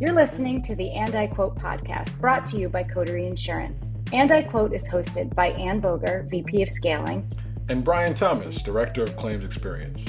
You're 0.00 0.14
listening 0.14 0.62
to 0.62 0.74
the 0.74 0.92
And 0.92 1.14
I 1.14 1.26
Quote 1.26 1.56
podcast 1.56 2.18
brought 2.20 2.48
to 2.48 2.56
you 2.58 2.70
by 2.70 2.84
Coterie 2.84 3.26
Insurance. 3.26 3.84
And 4.14 4.32
I 4.32 4.40
Quote 4.40 4.72
is 4.72 4.82
hosted 4.84 5.34
by 5.34 5.48
Ann 5.48 5.78
Boger, 5.78 6.26
VP 6.30 6.62
of 6.62 6.70
Scaling, 6.70 7.30
and 7.68 7.84
Brian 7.84 8.14
Thomas, 8.14 8.62
Director 8.62 9.02
of 9.02 9.14
Claims 9.16 9.44
Experience. 9.44 10.06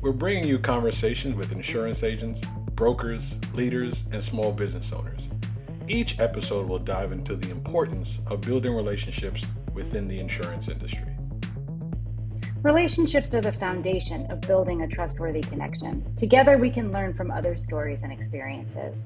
We're 0.00 0.12
bringing 0.12 0.48
you 0.48 0.58
conversations 0.58 1.34
with 1.34 1.52
insurance 1.52 2.02
agents, 2.02 2.40
brokers, 2.72 3.38
leaders, 3.52 4.04
and 4.10 4.24
small 4.24 4.52
business 4.52 4.90
owners. 4.90 5.28
Each 5.86 6.18
episode 6.18 6.66
will 6.66 6.78
dive 6.78 7.12
into 7.12 7.36
the 7.36 7.50
importance 7.50 8.20
of 8.28 8.40
building 8.40 8.74
relationships 8.74 9.44
within 9.74 10.08
the 10.08 10.18
insurance 10.18 10.68
industry. 10.68 11.14
Relationships 12.62 13.34
are 13.34 13.42
the 13.42 13.52
foundation 13.52 14.24
of 14.32 14.40
building 14.40 14.80
a 14.80 14.88
trustworthy 14.88 15.42
connection. 15.42 16.02
Together, 16.16 16.56
we 16.56 16.70
can 16.70 16.90
learn 16.90 17.12
from 17.12 17.30
other 17.30 17.58
stories 17.58 18.00
and 18.02 18.10
experiences. 18.10 18.96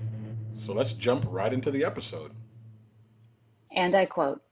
So 0.60 0.74
let's 0.74 0.92
jump 0.92 1.24
right 1.27 1.55
into 1.55 1.70
the 1.70 1.87
episode. 1.87 2.32
And 3.74 3.96
I 3.96 4.05
quote 4.05 4.42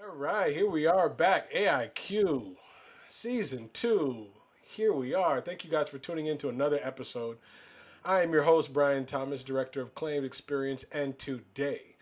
All 0.00 0.14
right, 0.14 0.54
here 0.54 0.70
we 0.70 0.86
are 0.86 1.08
back. 1.08 1.52
AIQ 1.52 2.54
season 3.08 3.70
two. 3.72 4.28
Here 4.62 4.92
we 4.92 5.14
are. 5.14 5.40
Thank 5.40 5.64
you 5.64 5.70
guys 5.70 5.88
for 5.88 5.98
tuning 5.98 6.26
in 6.26 6.38
to 6.38 6.48
another 6.48 6.78
episode. 6.80 7.38
I 8.04 8.22
am 8.22 8.32
your 8.32 8.44
host, 8.44 8.72
Brian 8.72 9.04
Thomas, 9.04 9.42
Director 9.42 9.80
of 9.80 9.96
Claims 9.96 10.24
Experience, 10.24 10.84
and 10.92 11.18
today 11.18 11.96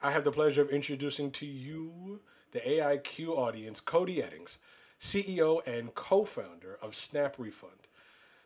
I 0.00 0.12
have 0.12 0.22
the 0.22 0.30
pleasure 0.30 0.62
of 0.62 0.70
introducing 0.70 1.32
to 1.32 1.46
you 1.46 2.20
the 2.52 2.60
AIQ 2.60 3.30
audience, 3.30 3.80
Cody 3.80 4.18
Eddings, 4.18 4.58
CEO 5.00 5.66
and 5.66 5.94
co 5.94 6.24
founder 6.24 6.78
of 6.82 6.94
Snap 6.94 7.36
Refund. 7.38 7.72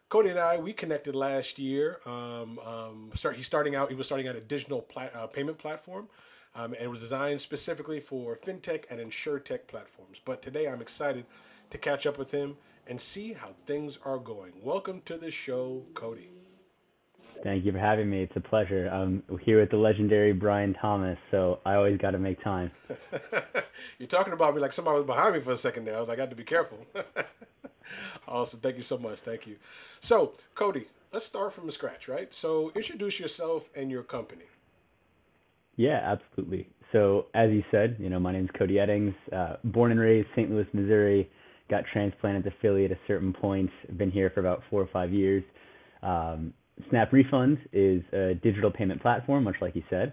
Cody 0.08 0.30
and 0.30 0.38
I, 0.38 0.58
we 0.58 0.72
connected 0.72 1.16
last 1.16 1.58
year. 1.58 1.98
Um, 2.06 2.58
um, 2.60 3.10
start, 3.14 3.36
he's 3.36 3.46
starting 3.46 3.74
out, 3.74 3.90
he 3.90 3.96
was 3.96 4.06
starting 4.06 4.28
out 4.28 4.36
a 4.36 4.40
digital 4.40 4.80
plat, 4.80 5.12
uh, 5.14 5.26
payment 5.26 5.58
platform. 5.58 6.08
Um, 6.54 6.72
and 6.74 6.82
it 6.82 6.90
was 6.90 7.00
designed 7.00 7.40
specifically 7.40 7.98
for 7.98 8.36
fintech 8.36 8.84
and 8.88 9.00
insurtech 9.00 9.66
platforms. 9.66 10.20
But 10.24 10.40
today 10.40 10.68
I'm 10.68 10.80
excited 10.80 11.26
to 11.70 11.78
catch 11.78 12.06
up 12.06 12.16
with 12.16 12.30
him 12.30 12.56
and 12.86 13.00
see 13.00 13.32
how 13.32 13.50
things 13.66 13.98
are 14.04 14.18
going. 14.18 14.52
Welcome 14.62 15.02
to 15.06 15.16
the 15.16 15.32
show, 15.32 15.82
Cody. 15.94 16.30
Thank 17.42 17.64
you 17.64 17.72
for 17.72 17.78
having 17.78 18.08
me. 18.08 18.22
It's 18.22 18.36
a 18.36 18.40
pleasure. 18.40 18.88
I'm 18.88 19.22
here 19.42 19.60
with 19.60 19.70
the 19.70 19.76
legendary 19.76 20.32
Brian 20.32 20.74
Thomas, 20.74 21.18
so 21.30 21.60
I 21.64 21.74
always 21.74 21.98
got 21.98 22.12
to 22.12 22.18
make 22.18 22.42
time. 22.42 22.70
You're 23.98 24.08
talking 24.08 24.32
about 24.32 24.54
me 24.54 24.60
like 24.60 24.72
somebody 24.72 24.96
was 24.96 25.06
behind 25.06 25.34
me 25.34 25.40
for 25.40 25.52
a 25.52 25.56
second 25.56 25.84
there. 25.84 25.96
I 25.96 26.00
was 26.00 26.08
like, 26.08 26.18
I 26.18 26.22
got 26.22 26.30
to 26.30 26.36
be 26.36 26.44
careful. 26.44 26.78
awesome. 28.28 28.60
Thank 28.60 28.76
you 28.76 28.82
so 28.82 28.98
much. 28.98 29.20
Thank 29.20 29.46
you. 29.46 29.56
So, 30.00 30.34
Cody, 30.54 30.86
let's 31.12 31.26
start 31.26 31.52
from 31.52 31.66
the 31.66 31.72
scratch, 31.72 32.08
right? 32.08 32.32
So, 32.32 32.72
introduce 32.76 33.18
yourself 33.18 33.68
and 33.76 33.90
your 33.90 34.02
company. 34.02 34.44
Yeah, 35.76 36.00
absolutely. 36.02 36.68
So, 36.92 37.26
as 37.34 37.50
you 37.50 37.64
said, 37.70 37.96
you 37.98 38.08
know, 38.08 38.20
my 38.20 38.32
name 38.32 38.44
is 38.44 38.50
Cody 38.56 38.74
Eddings, 38.74 39.14
uh, 39.32 39.56
born 39.64 39.90
and 39.90 40.00
raised 40.00 40.28
St. 40.36 40.50
Louis, 40.50 40.66
Missouri. 40.72 41.28
Got 41.68 41.84
transplanted 41.92 42.44
to 42.44 42.52
Philly 42.62 42.84
at 42.84 42.92
a 42.92 42.98
certain 43.06 43.32
point. 43.32 43.70
Been 43.96 44.10
here 44.10 44.30
for 44.30 44.40
about 44.40 44.62
four 44.70 44.80
or 44.80 44.88
five 44.92 45.12
years. 45.12 45.42
Um, 46.02 46.52
Snap 46.90 47.12
Refund 47.12 47.58
is 47.72 48.02
a 48.12 48.34
digital 48.42 48.70
payment 48.70 49.00
platform, 49.00 49.44
much 49.44 49.56
like 49.60 49.76
you 49.76 49.82
said. 49.88 50.12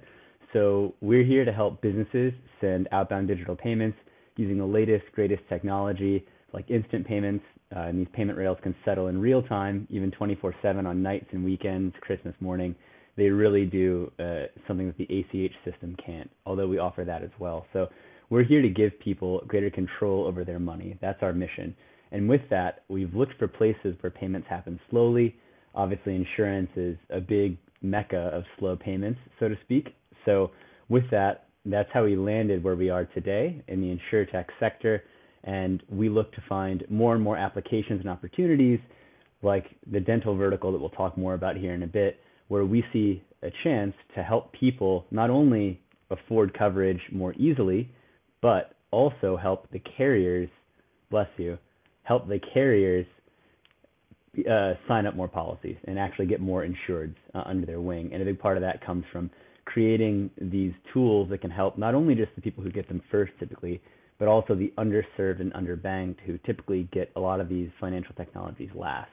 So 0.53 0.93
we're 1.01 1.23
here 1.23 1.45
to 1.45 1.51
help 1.51 1.81
businesses 1.81 2.33
send 2.59 2.87
outbound 2.91 3.27
digital 3.27 3.55
payments 3.55 3.97
using 4.35 4.57
the 4.57 4.65
latest, 4.65 5.05
greatest 5.13 5.41
technology 5.49 6.25
like 6.53 6.69
instant 6.69 7.07
payments. 7.07 7.43
Uh, 7.75 7.81
and 7.81 7.97
these 7.99 8.07
payment 8.13 8.37
rails 8.37 8.57
can 8.61 8.75
settle 8.83 9.07
in 9.07 9.19
real 9.19 9.41
time, 9.41 9.87
even 9.89 10.11
24 10.11 10.53
7 10.61 10.85
on 10.85 11.01
nights 11.01 11.27
and 11.31 11.43
weekends, 11.43 11.95
Christmas 12.01 12.35
morning. 12.41 12.75
They 13.15 13.29
really 13.29 13.65
do 13.65 14.11
uh, 14.19 14.43
something 14.67 14.87
that 14.87 14.97
the 14.97 15.05
ACH 15.05 15.53
system 15.63 15.95
can't, 16.05 16.29
although 16.45 16.67
we 16.67 16.79
offer 16.79 17.03
that 17.05 17.23
as 17.23 17.29
well. 17.39 17.65
So 17.73 17.87
we're 18.29 18.43
here 18.43 18.61
to 18.61 18.69
give 18.69 18.97
people 18.99 19.41
greater 19.47 19.69
control 19.69 20.25
over 20.25 20.43
their 20.43 20.59
money. 20.59 20.97
That's 21.01 21.21
our 21.21 21.33
mission. 21.33 21.75
And 22.11 22.27
with 22.27 22.41
that, 22.49 22.83
we've 22.89 23.13
looked 23.13 23.37
for 23.39 23.47
places 23.47 23.95
where 24.01 24.11
payments 24.11 24.47
happen 24.49 24.79
slowly 24.89 25.35
obviously 25.75 26.15
insurance 26.15 26.69
is 26.75 26.97
a 27.09 27.19
big 27.19 27.57
mecca 27.81 28.29
of 28.33 28.43
slow 28.59 28.75
payments, 28.75 29.19
so 29.39 29.47
to 29.47 29.55
speak. 29.63 29.89
So 30.25 30.51
with 30.89 31.03
that, 31.11 31.47
that's 31.65 31.89
how 31.93 32.03
we 32.03 32.15
landed 32.15 32.63
where 32.63 32.75
we 32.75 32.89
are 32.89 33.05
today 33.05 33.63
in 33.67 33.81
the 33.81 33.97
insurtech 33.97 34.45
sector. 34.59 35.03
And 35.43 35.81
we 35.89 36.09
look 36.09 36.31
to 36.33 36.43
find 36.47 36.83
more 36.89 37.15
and 37.15 37.23
more 37.23 37.37
applications 37.37 38.01
and 38.01 38.09
opportunities 38.09 38.79
like 39.41 39.65
the 39.91 39.99
dental 39.99 40.35
vertical 40.35 40.71
that 40.71 40.79
we'll 40.79 40.89
talk 40.91 41.17
more 41.17 41.33
about 41.33 41.57
here 41.57 41.73
in 41.73 41.83
a 41.83 41.87
bit, 41.87 42.19
where 42.47 42.65
we 42.65 42.83
see 42.93 43.23
a 43.41 43.49
chance 43.63 43.93
to 44.15 44.21
help 44.21 44.51
people 44.53 45.05
not 45.09 45.31
only 45.31 45.81
afford 46.11 46.55
coverage 46.57 46.99
more 47.11 47.33
easily, 47.33 47.89
but 48.41 48.75
also 48.91 49.37
help 49.37 49.67
the 49.71 49.81
carriers, 49.97 50.49
bless 51.09 51.29
you, 51.37 51.57
help 52.03 52.27
the 52.27 52.39
carriers 52.53 53.05
uh, 54.49 54.73
sign 54.87 55.05
up 55.05 55.15
more 55.15 55.27
policies 55.27 55.77
and 55.85 55.99
actually 55.99 56.25
get 56.25 56.39
more 56.39 56.65
insureds 56.65 57.15
uh, 57.33 57.43
under 57.45 57.65
their 57.65 57.81
wing. 57.81 58.09
And 58.13 58.21
a 58.21 58.25
big 58.25 58.39
part 58.39 58.57
of 58.57 58.61
that 58.61 58.85
comes 58.85 59.03
from 59.11 59.29
creating 59.65 60.29
these 60.41 60.73
tools 60.93 61.29
that 61.29 61.39
can 61.41 61.51
help 61.51 61.77
not 61.77 61.95
only 61.95 62.15
just 62.15 62.31
the 62.35 62.41
people 62.41 62.63
who 62.63 62.71
get 62.71 62.87
them 62.87 63.01
first 63.11 63.33
typically, 63.39 63.81
but 64.19 64.27
also 64.27 64.55
the 64.55 64.71
underserved 64.77 65.41
and 65.41 65.51
underbanked 65.53 66.19
who 66.25 66.37
typically 66.45 66.87
get 66.93 67.11
a 67.15 67.19
lot 67.19 67.39
of 67.39 67.49
these 67.49 67.69
financial 67.79 68.13
technologies 68.15 68.69
last 68.75 69.09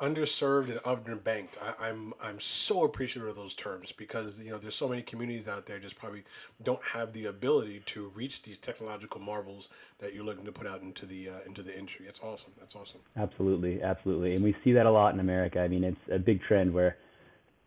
underserved 0.00 0.70
and 0.70 0.80
underbanked. 0.80 1.60
I, 1.60 1.88
am 1.88 2.12
I'm, 2.20 2.28
I'm 2.30 2.40
so 2.40 2.84
appreciative 2.84 3.28
of 3.28 3.36
those 3.36 3.54
terms 3.54 3.92
because 3.92 4.38
you 4.38 4.50
know 4.50 4.58
there's 4.58 4.74
so 4.74 4.88
many 4.88 5.02
communities 5.02 5.48
out 5.48 5.66
there 5.66 5.78
just 5.78 5.98
probably 5.98 6.22
don't 6.62 6.82
have 6.82 7.12
the 7.12 7.26
ability 7.26 7.82
to 7.86 8.12
reach 8.14 8.42
these 8.42 8.58
technological 8.58 9.20
marvels 9.20 9.68
that 9.98 10.14
you're 10.14 10.24
looking 10.24 10.44
to 10.44 10.52
put 10.52 10.66
out 10.66 10.82
into 10.82 11.04
the 11.04 11.28
uh, 11.30 11.38
into 11.46 11.62
the 11.62 11.76
industry. 11.76 12.06
That's 12.06 12.20
awesome. 12.20 12.52
That's 12.58 12.76
awesome. 12.76 13.00
Absolutely, 13.16 13.82
absolutely, 13.82 14.34
and 14.34 14.44
we 14.44 14.54
see 14.62 14.72
that 14.72 14.86
a 14.86 14.90
lot 14.90 15.14
in 15.14 15.20
America. 15.20 15.60
I 15.60 15.68
mean, 15.68 15.84
it's 15.84 16.00
a 16.12 16.18
big 16.18 16.42
trend 16.42 16.72
where 16.72 16.96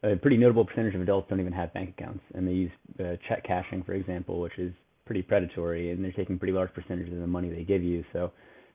a 0.04 0.16
pretty 0.16 0.38
notable 0.38 0.66
percentage 0.66 0.96
of 0.96 1.02
adults 1.02 1.30
don't 1.30 1.40
even 1.40 1.54
have 1.54 1.74
bank 1.74 1.96
accounts, 1.98 2.24
and 2.34 2.48
they 2.48 2.54
use 2.54 2.72
uh, 3.00 3.16
check 3.28 3.44
cashing, 3.44 3.84
for 3.84 3.94
example, 3.94 4.40
which 4.40 4.58
is 4.58 4.74
pretty 5.06 5.22
predatory, 5.22 5.92
and 5.92 6.04
they're 6.04 6.12
taking 6.14 6.40
pretty 6.40 6.54
large 6.54 6.74
percentages 6.74 7.14
of 7.14 7.20
the 7.20 7.28
money 7.28 7.50
they 7.50 7.64
give 7.64 7.84
you. 7.84 8.04
So 8.14 8.32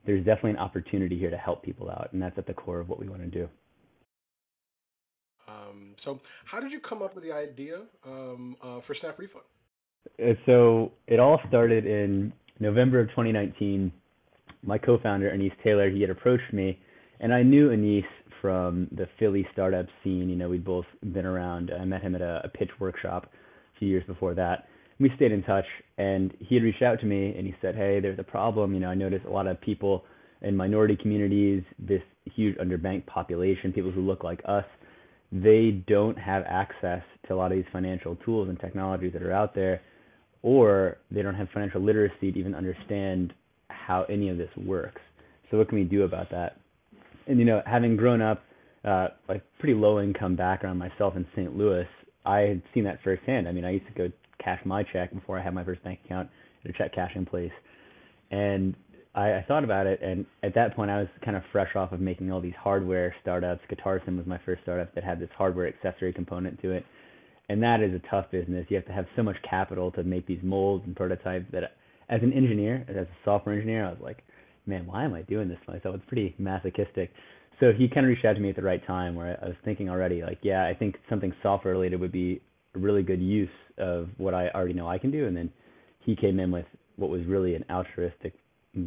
there's 0.07 0.25
definitely 0.25 0.51
an 0.51 0.57
opportunity 0.57 1.19
here 1.19 1.29
to 1.29 1.37
help 1.37 1.61
people 1.61 1.91
out, 1.91 2.09
and 2.13 2.21
that's 2.21 2.37
at 2.37 2.47
the 2.47 2.53
core 2.53 2.79
of 2.79 2.87
what 2.87 2.97
we 2.97 3.07
want 3.07 3.21
to 3.21 3.27
do. 3.27 3.49
Um, 5.47 5.93
so, 5.97 6.19
how 6.45 6.59
did 6.61 6.71
you 6.71 6.79
come 6.79 7.01
up 7.01 7.13
with 7.13 7.25
the 7.25 7.33
idea 7.33 7.81
um, 8.05 8.55
uh, 8.63 8.79
for 8.79 8.93
Snap 8.93 9.19
Refund? 9.19 9.43
Uh, 10.17 10.33
so, 10.45 10.93
it 11.07 11.19
all 11.19 11.39
started 11.49 11.85
in 11.85 12.31
November 12.59 13.01
of 13.01 13.09
2019. 13.09 13.91
My 14.63 14.77
co-founder 14.77 15.29
Anis 15.29 15.51
Taylor, 15.63 15.89
he 15.89 16.01
had 16.01 16.09
approached 16.09 16.51
me, 16.53 16.79
and 17.19 17.33
I 17.33 17.43
knew 17.43 17.71
Anis 17.71 18.05
from 18.41 18.87
the 18.93 19.07
Philly 19.19 19.45
startup 19.51 19.87
scene. 20.03 20.29
You 20.29 20.37
know, 20.37 20.47
we'd 20.47 20.65
both 20.65 20.85
been 21.13 21.25
around. 21.25 21.71
I 21.77 21.83
met 21.83 22.01
him 22.01 22.15
at 22.15 22.21
a, 22.21 22.41
a 22.45 22.49
pitch 22.49 22.71
workshop 22.79 23.25
a 23.75 23.79
few 23.79 23.89
years 23.89 24.05
before 24.07 24.33
that 24.35 24.67
we 24.99 25.11
stayed 25.15 25.31
in 25.31 25.43
touch 25.43 25.65
and 25.97 26.33
he 26.39 26.55
had 26.55 26.63
reached 26.63 26.81
out 26.81 26.99
to 26.99 27.05
me 27.05 27.35
and 27.37 27.45
he 27.45 27.55
said, 27.61 27.75
Hey, 27.75 27.99
there's 27.99 28.19
a 28.19 28.23
problem. 28.23 28.73
You 28.73 28.79
know, 28.79 28.89
I 28.89 28.95
noticed 28.95 29.25
a 29.25 29.29
lot 29.29 29.47
of 29.47 29.59
people 29.61 30.03
in 30.41 30.55
minority 30.55 30.95
communities, 30.95 31.63
this 31.79 32.01
huge 32.25 32.57
underbanked 32.57 33.05
population, 33.05 33.71
people 33.73 33.91
who 33.91 34.01
look 34.01 34.23
like 34.23 34.41
us, 34.45 34.65
they 35.31 35.83
don't 35.87 36.17
have 36.17 36.43
access 36.47 37.01
to 37.27 37.33
a 37.33 37.35
lot 37.35 37.51
of 37.51 37.57
these 37.57 37.65
financial 37.71 38.15
tools 38.17 38.49
and 38.49 38.59
technologies 38.59 39.11
that 39.13 39.23
are 39.23 39.33
out 39.33 39.53
there, 39.53 39.81
or 40.41 40.97
they 41.11 41.21
don't 41.21 41.35
have 41.35 41.47
financial 41.53 41.81
literacy 41.81 42.31
to 42.31 42.39
even 42.39 42.55
understand 42.55 43.33
how 43.69 44.03
any 44.09 44.29
of 44.29 44.37
this 44.37 44.49
works. 44.55 45.01
So 45.49 45.57
what 45.57 45.69
can 45.69 45.77
we 45.77 45.83
do 45.83 46.03
about 46.03 46.29
that? 46.31 46.57
And 47.27 47.39
you 47.39 47.45
know, 47.45 47.61
having 47.65 47.97
grown 47.97 48.21
up 48.21 48.43
uh, 48.85 49.09
like 49.27 49.43
pretty 49.59 49.73
low 49.73 49.99
income 49.99 50.35
background 50.35 50.79
myself 50.79 51.15
in 51.15 51.25
St. 51.35 51.57
Louis, 51.57 51.87
I 52.25 52.39
had 52.39 52.61
seen 52.73 52.83
that 52.85 52.99
firsthand. 53.03 53.47
I 53.47 53.51
mean, 53.51 53.65
I 53.65 53.71
used 53.71 53.87
to 53.87 53.93
go 53.93 54.11
cash 54.47 54.61
my 54.65 54.83
check 54.93 55.13
before 55.13 55.37
I 55.37 55.43
had 55.43 55.53
my 55.53 55.63
first 55.63 55.83
bank 55.83 55.99
account 56.05 56.29
at 56.63 56.71
a 56.71 56.73
check 56.73 56.93
cashing 56.93 57.25
place. 57.25 57.51
And 58.31 58.75
I, 59.13 59.33
I 59.33 59.45
thought 59.47 59.63
about 59.63 59.87
it, 59.87 60.01
and 60.01 60.25
at 60.43 60.55
that 60.55 60.75
point, 60.75 60.89
I 60.89 60.99
was 60.99 61.07
kind 61.25 61.35
of 61.35 61.43
fresh 61.51 61.75
off 61.75 61.91
of 61.91 61.99
making 61.99 62.31
all 62.31 62.39
these 62.39 62.53
hardware 62.57 63.13
startups. 63.21 63.61
GuitarSim 63.69 64.15
was 64.17 64.25
my 64.25 64.39
first 64.45 64.61
startup 64.63 64.93
that 64.95 65.03
had 65.03 65.19
this 65.19 65.29
hardware 65.37 65.67
accessory 65.67 66.13
component 66.13 66.61
to 66.61 66.71
it, 66.71 66.85
and 67.49 67.61
that 67.61 67.81
is 67.81 67.93
a 67.93 68.01
tough 68.09 68.31
business. 68.31 68.65
You 68.69 68.77
have 68.77 68.85
to 68.85 68.93
have 68.93 69.05
so 69.15 69.23
much 69.23 69.35
capital 69.49 69.91
to 69.91 70.03
make 70.03 70.27
these 70.27 70.39
molds 70.43 70.83
and 70.85 70.95
prototypes. 70.95 71.45
That, 71.51 71.63
as 72.09 72.21
an 72.21 72.31
engineer, 72.31 72.85
as 72.87 72.95
a 72.95 73.07
software 73.25 73.55
engineer, 73.55 73.85
I 73.85 73.89
was 73.89 73.99
like, 74.01 74.23
man, 74.65 74.85
why 74.85 75.03
am 75.03 75.13
I 75.13 75.23
doing 75.23 75.49
this 75.49 75.57
to 75.65 75.73
myself? 75.73 75.95
It's 75.95 76.05
pretty 76.07 76.35
masochistic. 76.37 77.11
So 77.59 77.71
he 77.77 77.89
kind 77.89 78.05
of 78.05 78.09
reached 78.09 78.23
out 78.23 78.33
to 78.33 78.39
me 78.39 78.49
at 78.49 78.55
the 78.55 78.61
right 78.61 78.85
time, 78.85 79.15
where 79.15 79.39
I 79.41 79.47
was 79.47 79.55
thinking 79.65 79.89
already, 79.89 80.21
like, 80.21 80.39
yeah, 80.41 80.65
I 80.65 80.73
think 80.73 80.95
something 81.09 81.33
software 81.41 81.73
related 81.73 81.99
would 81.99 82.11
be 82.11 82.41
really 82.77 83.03
good 83.03 83.21
use 83.21 83.49
of 83.77 84.09
what 84.17 84.33
I 84.33 84.49
already 84.49 84.73
know 84.73 84.87
I 84.87 84.97
can 84.97 85.11
do. 85.11 85.27
And 85.27 85.35
then 85.35 85.49
he 85.99 86.15
came 86.15 86.39
in 86.39 86.51
with 86.51 86.65
what 86.95 87.09
was 87.09 87.25
really 87.25 87.55
an 87.55 87.65
altruistic 87.69 88.33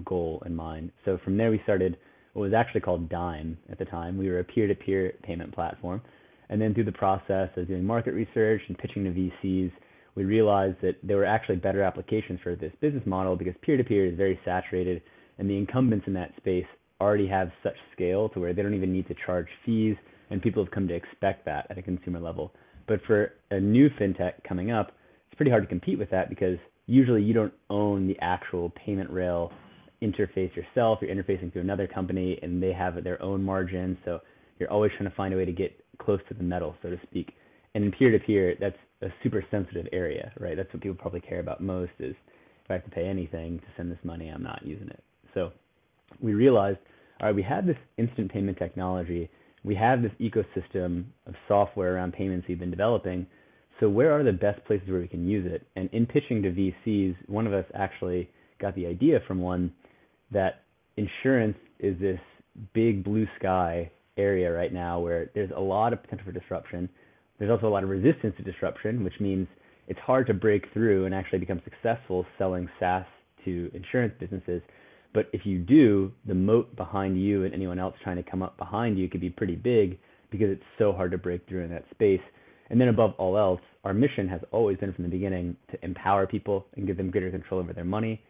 goal 0.04 0.42
in 0.46 0.54
mind. 0.54 0.90
So 1.04 1.18
from 1.24 1.36
there, 1.36 1.50
we 1.50 1.60
started 1.64 1.96
what 2.32 2.42
was 2.42 2.52
actually 2.54 2.80
called 2.80 3.08
Dime 3.08 3.58
at 3.70 3.78
the 3.78 3.84
time. 3.84 4.16
We 4.16 4.28
were 4.28 4.40
a 4.40 4.44
peer 4.44 4.66
to 4.66 4.74
peer 4.74 5.14
payment 5.22 5.52
platform. 5.52 6.00
And 6.48 6.60
then 6.60 6.74
through 6.74 6.84
the 6.84 6.92
process 6.92 7.48
of 7.56 7.68
doing 7.68 7.84
market 7.84 8.12
research 8.12 8.62
and 8.68 8.76
pitching 8.78 9.04
to 9.04 9.10
VCs, 9.10 9.72
we 10.16 10.24
realized 10.24 10.76
that 10.82 10.96
there 11.02 11.16
were 11.16 11.24
actually 11.24 11.56
better 11.56 11.82
applications 11.82 12.40
for 12.42 12.56
this 12.56 12.72
business 12.80 13.04
model 13.06 13.36
because 13.36 13.54
peer 13.62 13.76
to 13.76 13.84
peer 13.84 14.06
is 14.06 14.16
very 14.16 14.38
saturated 14.44 15.02
and 15.38 15.48
the 15.48 15.56
incumbents 15.56 16.06
in 16.06 16.12
that 16.14 16.32
space 16.36 16.66
already 17.00 17.28
have 17.28 17.50
such 17.62 17.76
scale 17.92 18.28
to 18.30 18.40
where 18.40 18.52
they 18.52 18.62
don't 18.62 18.74
even 18.74 18.92
need 18.92 19.06
to 19.08 19.14
charge 19.24 19.46
fees 19.64 19.96
and 20.30 20.42
people 20.42 20.62
have 20.62 20.72
come 20.72 20.86
to 20.88 20.94
expect 20.94 21.44
that 21.44 21.66
at 21.70 21.78
a 21.78 21.82
consumer 21.82 22.20
level. 22.20 22.52
But 22.86 23.00
for 23.06 23.32
a 23.50 23.60
new 23.60 23.88
fintech 23.90 24.44
coming 24.46 24.70
up, 24.70 24.92
it's 25.28 25.36
pretty 25.36 25.50
hard 25.50 25.62
to 25.62 25.68
compete 25.68 25.98
with 25.98 26.10
that 26.10 26.28
because 26.28 26.58
usually 26.86 27.22
you 27.22 27.32
don't 27.32 27.52
own 27.68 28.06
the 28.06 28.18
actual 28.20 28.70
payment 28.70 29.10
rail 29.10 29.52
interface 30.02 30.54
yourself. 30.56 30.98
You're 31.02 31.14
interfacing 31.14 31.52
to 31.52 31.60
another 31.60 31.86
company 31.86 32.38
and 32.42 32.62
they 32.62 32.72
have 32.72 33.02
their 33.04 33.20
own 33.22 33.42
margin. 33.42 33.98
So 34.04 34.20
you're 34.58 34.70
always 34.70 34.92
trying 34.96 35.10
to 35.10 35.16
find 35.16 35.34
a 35.34 35.36
way 35.36 35.44
to 35.44 35.52
get 35.52 35.72
close 35.98 36.20
to 36.28 36.34
the 36.34 36.42
metal, 36.42 36.74
so 36.82 36.90
to 36.90 36.98
speak. 37.02 37.34
And 37.74 37.84
in 37.84 37.92
peer 37.92 38.10
to 38.10 38.18
peer, 38.18 38.56
that's 38.58 38.76
a 39.02 39.08
super 39.22 39.44
sensitive 39.50 39.86
area, 39.92 40.32
right? 40.38 40.56
That's 40.56 40.72
what 40.72 40.82
people 40.82 40.96
probably 40.96 41.20
care 41.20 41.40
about 41.40 41.62
most 41.62 41.92
is 41.98 42.14
if 42.64 42.70
I 42.70 42.74
have 42.74 42.84
to 42.84 42.90
pay 42.90 43.06
anything 43.06 43.58
to 43.58 43.66
send 43.76 43.90
this 43.90 43.98
money, 44.02 44.28
I'm 44.28 44.42
not 44.42 44.62
using 44.64 44.88
it. 44.88 45.02
So 45.34 45.52
we 46.20 46.34
realized, 46.34 46.78
all 47.20 47.28
right, 47.28 47.34
we 47.34 47.42
have 47.42 47.66
this 47.66 47.76
instant 47.98 48.32
payment 48.32 48.58
technology. 48.58 49.30
We 49.64 49.74
have 49.74 50.02
this 50.02 50.12
ecosystem 50.20 51.04
of 51.26 51.34
software 51.46 51.94
around 51.94 52.12
payments 52.12 52.46
we've 52.48 52.58
been 52.58 52.70
developing. 52.70 53.26
So 53.78 53.88
where 53.88 54.12
are 54.12 54.22
the 54.22 54.32
best 54.32 54.64
places 54.64 54.88
where 54.88 55.00
we 55.00 55.08
can 55.08 55.26
use 55.26 55.50
it? 55.50 55.66
And 55.76 55.88
in 55.92 56.06
pitching 56.06 56.42
to 56.42 56.50
VCs, 56.50 57.16
one 57.28 57.46
of 57.46 57.52
us 57.52 57.64
actually 57.74 58.30
got 58.60 58.74
the 58.74 58.86
idea 58.86 59.20
from 59.26 59.40
one 59.40 59.72
that 60.30 60.62
insurance 60.96 61.56
is 61.78 61.98
this 61.98 62.20
big 62.74 63.04
blue 63.04 63.26
sky 63.38 63.90
area 64.16 64.52
right 64.52 64.72
now 64.72 64.98
where 65.00 65.30
there's 65.34 65.50
a 65.56 65.60
lot 65.60 65.92
of 65.92 66.02
potential 66.02 66.26
for 66.26 66.32
disruption. 66.32 66.88
There's 67.38 67.50
also 67.50 67.68
a 67.68 67.70
lot 67.70 67.82
of 67.82 67.88
resistance 67.88 68.34
to 68.36 68.42
disruption, 68.42 69.02
which 69.02 69.18
means 69.18 69.48
it's 69.88 70.00
hard 70.00 70.26
to 70.26 70.34
break 70.34 70.64
through 70.72 71.06
and 71.06 71.14
actually 71.14 71.38
become 71.38 71.60
successful 71.64 72.26
selling 72.38 72.68
SaaS 72.78 73.04
to 73.44 73.70
insurance 73.74 74.14
businesses. 74.20 74.62
But 75.12 75.28
if 75.32 75.44
you 75.44 75.58
do, 75.58 76.12
the 76.26 76.34
moat 76.34 76.74
behind 76.76 77.20
you 77.20 77.44
and 77.44 77.52
anyone 77.52 77.78
else 77.78 77.94
trying 78.02 78.22
to 78.22 78.30
come 78.30 78.42
up 78.42 78.56
behind 78.56 78.98
you 78.98 79.08
could 79.08 79.20
be 79.20 79.30
pretty 79.30 79.56
big 79.56 79.98
because 80.30 80.50
it's 80.50 80.62
so 80.78 80.92
hard 80.92 81.10
to 81.10 81.18
break 81.18 81.48
through 81.48 81.64
in 81.64 81.70
that 81.70 81.84
space. 81.90 82.20
And 82.68 82.80
then 82.80 82.88
above 82.88 83.14
all 83.18 83.36
else, 83.36 83.60
our 83.82 83.92
mission 83.92 84.28
has 84.28 84.40
always 84.52 84.78
been 84.78 84.92
from 84.92 85.04
the 85.04 85.10
beginning 85.10 85.56
to 85.72 85.84
empower 85.84 86.26
people 86.26 86.66
and 86.76 86.86
give 86.86 86.96
them 86.96 87.10
greater 87.10 87.30
control 87.30 87.60
over 87.60 87.72
their 87.72 87.84
money. 87.84 88.22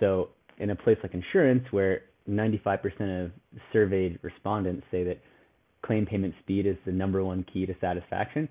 So 0.00 0.30
in 0.58 0.70
a 0.70 0.76
place 0.76 0.98
like 1.02 1.14
insurance 1.14 1.64
where 1.70 2.02
95% 2.28 3.24
of 3.24 3.30
surveyed 3.72 4.18
respondents 4.22 4.84
say 4.90 5.04
that 5.04 5.20
claim 5.82 6.06
payment 6.06 6.34
speed 6.40 6.66
is 6.66 6.76
the 6.86 6.92
number 6.92 7.24
one 7.24 7.44
key 7.52 7.66
to 7.66 7.74
satisfaction, 7.80 8.48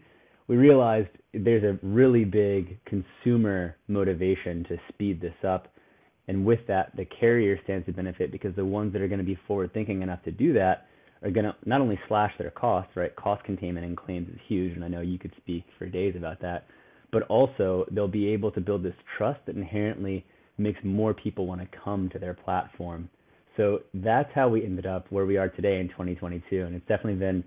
we 0.47 0.55
realized 0.55 1.09
there's 1.33 1.63
a 1.63 1.79
really 1.85 2.25
big 2.25 2.77
consumer 2.85 3.75
motivation 3.87 4.63
to 4.65 4.77
speed 4.89 5.21
this 5.21 5.33
up. 5.47 5.72
And 6.27 6.45
with 6.45 6.59
that, 6.67 6.95
the 6.95 7.05
carrier 7.05 7.59
stands 7.63 7.85
to 7.87 7.91
benefit 7.91 8.31
because 8.31 8.55
the 8.55 8.65
ones 8.65 8.93
that 8.93 9.01
are 9.01 9.07
going 9.07 9.19
to 9.19 9.25
be 9.25 9.37
forward 9.47 9.73
thinking 9.73 10.01
enough 10.01 10.23
to 10.23 10.31
do 10.31 10.53
that 10.53 10.87
are 11.23 11.31
going 11.31 11.45
to 11.45 11.55
not 11.65 11.81
only 11.81 11.99
slash 12.07 12.31
their 12.37 12.51
costs, 12.51 12.91
right? 12.95 13.15
Cost 13.15 13.43
containment 13.43 13.85
in 13.85 13.95
claims 13.95 14.29
is 14.29 14.39
huge, 14.47 14.73
and 14.73 14.83
I 14.83 14.87
know 14.87 15.01
you 15.01 15.19
could 15.19 15.33
speak 15.37 15.63
for 15.77 15.85
days 15.85 16.15
about 16.15 16.41
that. 16.41 16.65
But 17.11 17.23
also, 17.23 17.85
they'll 17.91 18.07
be 18.07 18.29
able 18.29 18.51
to 18.51 18.61
build 18.61 18.83
this 18.83 18.95
trust 19.17 19.39
that 19.45 19.55
inherently 19.55 20.25
makes 20.57 20.79
more 20.83 21.13
people 21.13 21.45
want 21.45 21.61
to 21.61 21.67
come 21.83 22.09
to 22.09 22.19
their 22.19 22.33
platform. 22.33 23.09
So 23.57 23.81
that's 23.93 24.29
how 24.33 24.49
we 24.49 24.65
ended 24.65 24.85
up 24.85 25.11
where 25.11 25.25
we 25.25 25.37
are 25.37 25.49
today 25.49 25.79
in 25.79 25.89
2022, 25.89 26.63
and 26.63 26.75
it's 26.75 26.87
definitely 26.87 27.15
been 27.15 27.43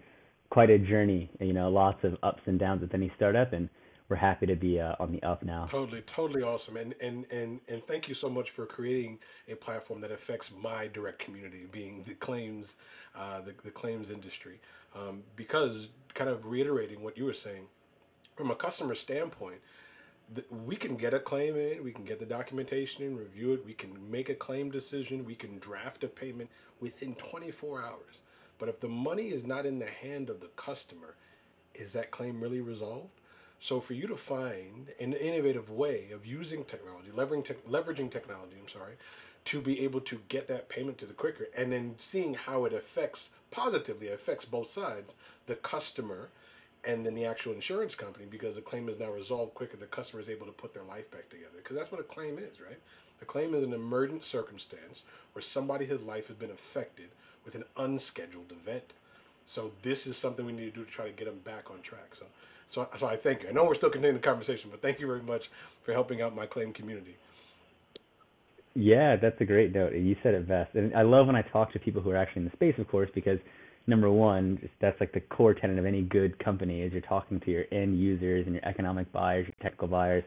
quite 0.50 0.70
a 0.70 0.78
journey. 0.78 1.30
You 1.40 1.52
know, 1.52 1.68
lots 1.68 1.98
of 2.04 2.16
ups 2.22 2.42
and 2.46 2.58
downs 2.58 2.82
with 2.82 2.94
any 2.94 3.12
startup, 3.16 3.52
and 3.52 3.68
we're 4.08 4.16
happy 4.16 4.46
to 4.46 4.56
be 4.56 4.80
uh, 4.80 4.94
on 5.00 5.12
the 5.12 5.22
up 5.22 5.42
now. 5.42 5.64
Totally, 5.64 6.02
totally 6.02 6.42
awesome, 6.42 6.76
and 6.76 6.94
and 7.02 7.26
and 7.32 7.60
and 7.68 7.82
thank 7.82 8.08
you 8.08 8.14
so 8.14 8.28
much 8.28 8.50
for 8.50 8.66
creating 8.66 9.18
a 9.50 9.56
platform 9.56 10.00
that 10.00 10.10
affects 10.10 10.50
my 10.50 10.88
direct 10.88 11.18
community, 11.18 11.66
being 11.72 12.02
the 12.04 12.14
claims, 12.14 12.76
uh, 13.16 13.40
the 13.40 13.54
the 13.64 13.70
claims 13.70 14.10
industry, 14.10 14.60
um, 14.94 15.22
because 15.34 15.88
kind 16.14 16.30
of 16.30 16.46
reiterating 16.46 17.02
what 17.02 17.18
you 17.18 17.24
were 17.24 17.34
saying, 17.34 17.66
from 18.36 18.50
a 18.50 18.54
customer 18.54 18.94
standpoint 18.94 19.60
we 20.64 20.76
can 20.76 20.96
get 20.96 21.14
a 21.14 21.20
claim 21.20 21.56
in, 21.56 21.84
we 21.84 21.92
can 21.92 22.04
get 22.04 22.18
the 22.18 22.26
documentation 22.26 23.04
and 23.04 23.18
review 23.18 23.52
it, 23.52 23.64
we 23.64 23.72
can 23.72 24.10
make 24.10 24.28
a 24.28 24.34
claim 24.34 24.70
decision, 24.70 25.24
we 25.24 25.34
can 25.34 25.58
draft 25.58 26.02
a 26.04 26.08
payment 26.08 26.50
within 26.80 27.14
24 27.14 27.82
hours. 27.82 28.20
But 28.58 28.68
if 28.68 28.80
the 28.80 28.88
money 28.88 29.28
is 29.28 29.44
not 29.44 29.66
in 29.66 29.78
the 29.78 29.86
hand 29.86 30.30
of 30.30 30.40
the 30.40 30.48
customer, 30.56 31.14
is 31.74 31.92
that 31.92 32.10
claim 32.10 32.40
really 32.40 32.60
resolved? 32.60 33.20
So 33.58 33.80
for 33.80 33.94
you 33.94 34.06
to 34.06 34.16
find 34.16 34.88
an 35.00 35.12
innovative 35.14 35.70
way 35.70 36.10
of 36.12 36.26
using 36.26 36.64
technology, 36.64 37.10
leveraging, 37.10 37.44
te- 37.44 37.54
leveraging 37.68 38.10
technology, 38.10 38.56
I'm 38.60 38.68
sorry, 38.68 38.94
to 39.46 39.60
be 39.60 39.84
able 39.84 40.00
to 40.00 40.20
get 40.28 40.48
that 40.48 40.68
payment 40.68 40.98
to 40.98 41.06
the 41.06 41.14
quicker, 41.14 41.46
and 41.56 41.72
then 41.72 41.94
seeing 41.98 42.34
how 42.34 42.64
it 42.64 42.72
affects 42.72 43.30
positively 43.50 44.08
affects 44.08 44.44
both 44.44 44.66
sides, 44.66 45.14
the 45.46 45.54
customer 45.56 46.30
and 46.84 47.04
then 47.04 47.14
the 47.14 47.24
actual 47.24 47.52
insurance 47.52 47.94
company 47.94 48.26
because 48.30 48.54
the 48.54 48.60
claim 48.60 48.88
is 48.88 49.00
now 49.00 49.10
resolved 49.10 49.54
quicker 49.54 49.76
the 49.76 49.86
customer 49.86 50.20
is 50.20 50.28
able 50.28 50.46
to 50.46 50.52
put 50.52 50.72
their 50.72 50.84
life 50.84 51.10
back 51.10 51.28
together. 51.28 51.56
Because 51.56 51.76
that's 51.76 51.90
what 51.90 52.00
a 52.00 52.04
claim 52.04 52.38
is 52.38 52.60
right? 52.60 52.78
A 53.22 53.24
claim 53.24 53.54
is 53.54 53.64
an 53.64 53.72
emergent 53.72 54.24
circumstance 54.24 55.02
where 55.32 55.42
somebody's 55.42 56.02
life 56.02 56.28
has 56.28 56.36
been 56.36 56.50
affected 56.50 57.08
with 57.44 57.54
an 57.54 57.64
unscheduled 57.76 58.52
event 58.52 58.94
so 59.46 59.70
this 59.82 60.06
is 60.06 60.16
something 60.16 60.44
we 60.44 60.52
need 60.52 60.74
to 60.74 60.80
do 60.80 60.84
to 60.84 60.90
try 60.90 61.06
to 61.06 61.12
get 61.12 61.24
them 61.24 61.38
back 61.44 61.70
on 61.70 61.80
track 61.80 62.14
so 62.18 62.26
so, 62.66 62.88
so 62.96 63.06
i 63.06 63.16
thank 63.16 63.42
you 63.42 63.48
i 63.48 63.52
know 63.52 63.64
we're 63.64 63.74
still 63.74 63.90
continuing 63.90 64.20
the 64.20 64.22
conversation 64.22 64.70
but 64.70 64.82
thank 64.82 65.00
you 65.00 65.06
very 65.06 65.22
much 65.22 65.48
for 65.82 65.92
helping 65.92 66.20
out 66.20 66.34
my 66.34 66.46
claim 66.46 66.72
community 66.72 67.16
yeah, 68.76 69.16
that's 69.16 69.40
a 69.40 69.44
great 69.46 69.74
note. 69.74 69.94
You 69.94 70.16
said 70.22 70.34
it 70.34 70.46
best. 70.46 70.74
And 70.74 70.94
I 70.94 71.00
love 71.00 71.26
when 71.26 71.34
I 71.34 71.40
talk 71.40 71.72
to 71.72 71.78
people 71.78 72.02
who 72.02 72.10
are 72.10 72.16
actually 72.16 72.42
in 72.42 72.48
the 72.50 72.56
space, 72.56 72.74
of 72.78 72.86
course, 72.88 73.08
because 73.14 73.38
number 73.86 74.10
one, 74.10 74.58
that's 74.80 75.00
like 75.00 75.12
the 75.12 75.20
core 75.20 75.54
tenet 75.54 75.78
of 75.78 75.86
any 75.86 76.02
good 76.02 76.38
company 76.38 76.82
is 76.82 76.92
you're 76.92 77.00
talking 77.00 77.40
to 77.40 77.50
your 77.50 77.64
end 77.72 77.98
users 77.98 78.44
and 78.44 78.54
your 78.54 78.64
economic 78.66 79.10
buyers, 79.12 79.46
your 79.46 79.54
technical 79.62 79.88
buyers. 79.88 80.24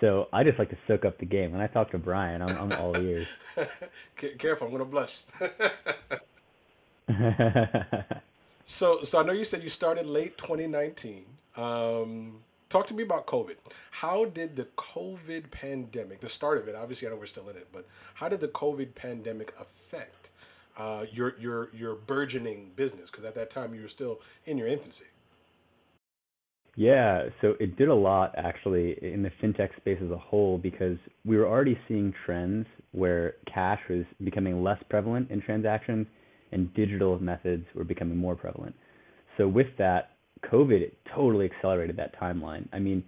So 0.00 0.26
I 0.32 0.42
just 0.42 0.58
like 0.58 0.70
to 0.70 0.78
soak 0.88 1.04
up 1.04 1.18
the 1.18 1.26
game. 1.26 1.52
When 1.52 1.60
I 1.60 1.68
talk 1.68 1.92
to 1.92 1.98
Brian, 1.98 2.42
I'm, 2.42 2.56
I'm 2.56 2.72
all 2.72 2.98
ears. 2.98 3.28
Careful, 4.38 4.66
I'm 4.66 4.72
gonna 4.72 4.84
blush. 4.84 5.20
so, 8.64 9.02
so 9.02 9.20
I 9.20 9.24
know 9.24 9.32
you 9.32 9.44
said 9.44 9.62
you 9.62 9.68
started 9.68 10.06
late 10.06 10.38
2019. 10.38 11.24
Um, 11.56 12.40
talk 12.68 12.86
to 12.88 12.94
me 12.94 13.02
about 13.02 13.26
COVID. 13.26 13.56
How 13.90 14.24
did 14.24 14.56
the 14.56 14.64
COVID 14.76 15.50
pandemic, 15.50 16.20
the 16.20 16.28
start 16.28 16.58
of 16.58 16.68
it, 16.68 16.74
obviously 16.74 17.06
I 17.08 17.10
know 17.10 17.16
we're 17.16 17.26
still 17.26 17.48
in 17.48 17.56
it, 17.56 17.68
but 17.72 17.86
how 18.14 18.28
did 18.28 18.40
the 18.40 18.48
COVID 18.48 18.94
pandemic 18.94 19.52
affect 19.60 20.30
uh, 20.76 21.04
your 21.12 21.34
your 21.38 21.68
your 21.72 21.94
burgeoning 21.94 22.72
business? 22.74 23.10
Because 23.10 23.24
at 23.24 23.34
that 23.36 23.50
time 23.50 23.74
you 23.74 23.82
were 23.82 23.88
still 23.88 24.20
in 24.46 24.58
your 24.58 24.66
infancy. 24.66 25.04
Yeah, 26.76 27.28
so 27.40 27.54
it 27.60 27.76
did 27.76 27.88
a 27.88 27.94
lot 27.94 28.34
actually 28.36 28.98
in 29.00 29.22
the 29.22 29.30
fintech 29.40 29.76
space 29.76 29.98
as 30.04 30.10
a 30.10 30.18
whole 30.18 30.58
because 30.58 30.98
we 31.24 31.36
were 31.36 31.46
already 31.46 31.78
seeing 31.86 32.12
trends 32.26 32.66
where 32.90 33.36
cash 33.46 33.78
was 33.88 34.04
becoming 34.24 34.64
less 34.64 34.82
prevalent 34.90 35.30
in 35.30 35.40
transactions 35.40 36.08
and 36.54 36.72
digital 36.74 37.18
methods 37.18 37.66
were 37.74 37.84
becoming 37.84 38.16
more 38.16 38.34
prevalent. 38.34 38.74
So 39.36 39.46
with 39.46 39.66
that, 39.78 40.12
COVID 40.50 40.80
it 40.80 40.96
totally 41.14 41.50
accelerated 41.54 41.96
that 41.98 42.18
timeline. 42.18 42.66
I 42.72 42.78
mean, 42.78 43.04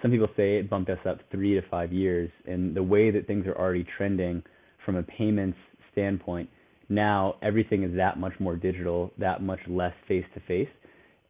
some 0.00 0.12
people 0.12 0.28
say 0.36 0.58
it 0.58 0.70
bumped 0.70 0.90
us 0.90 0.98
up 1.08 1.18
three 1.32 1.54
to 1.54 1.62
five 1.68 1.92
years, 1.92 2.30
and 2.46 2.74
the 2.74 2.82
way 2.82 3.10
that 3.10 3.26
things 3.26 3.46
are 3.46 3.58
already 3.58 3.84
trending 3.96 4.42
from 4.84 4.96
a 4.96 5.02
payments 5.02 5.58
standpoint 5.92 6.48
now 6.90 7.36
everything 7.40 7.84
is 7.84 7.96
that 7.96 8.18
much 8.18 8.32
more 8.40 8.56
digital, 8.56 9.12
that 9.16 9.42
much 9.42 9.60
less 9.68 9.94
face 10.08 10.24
to 10.34 10.40
face, 10.40 10.68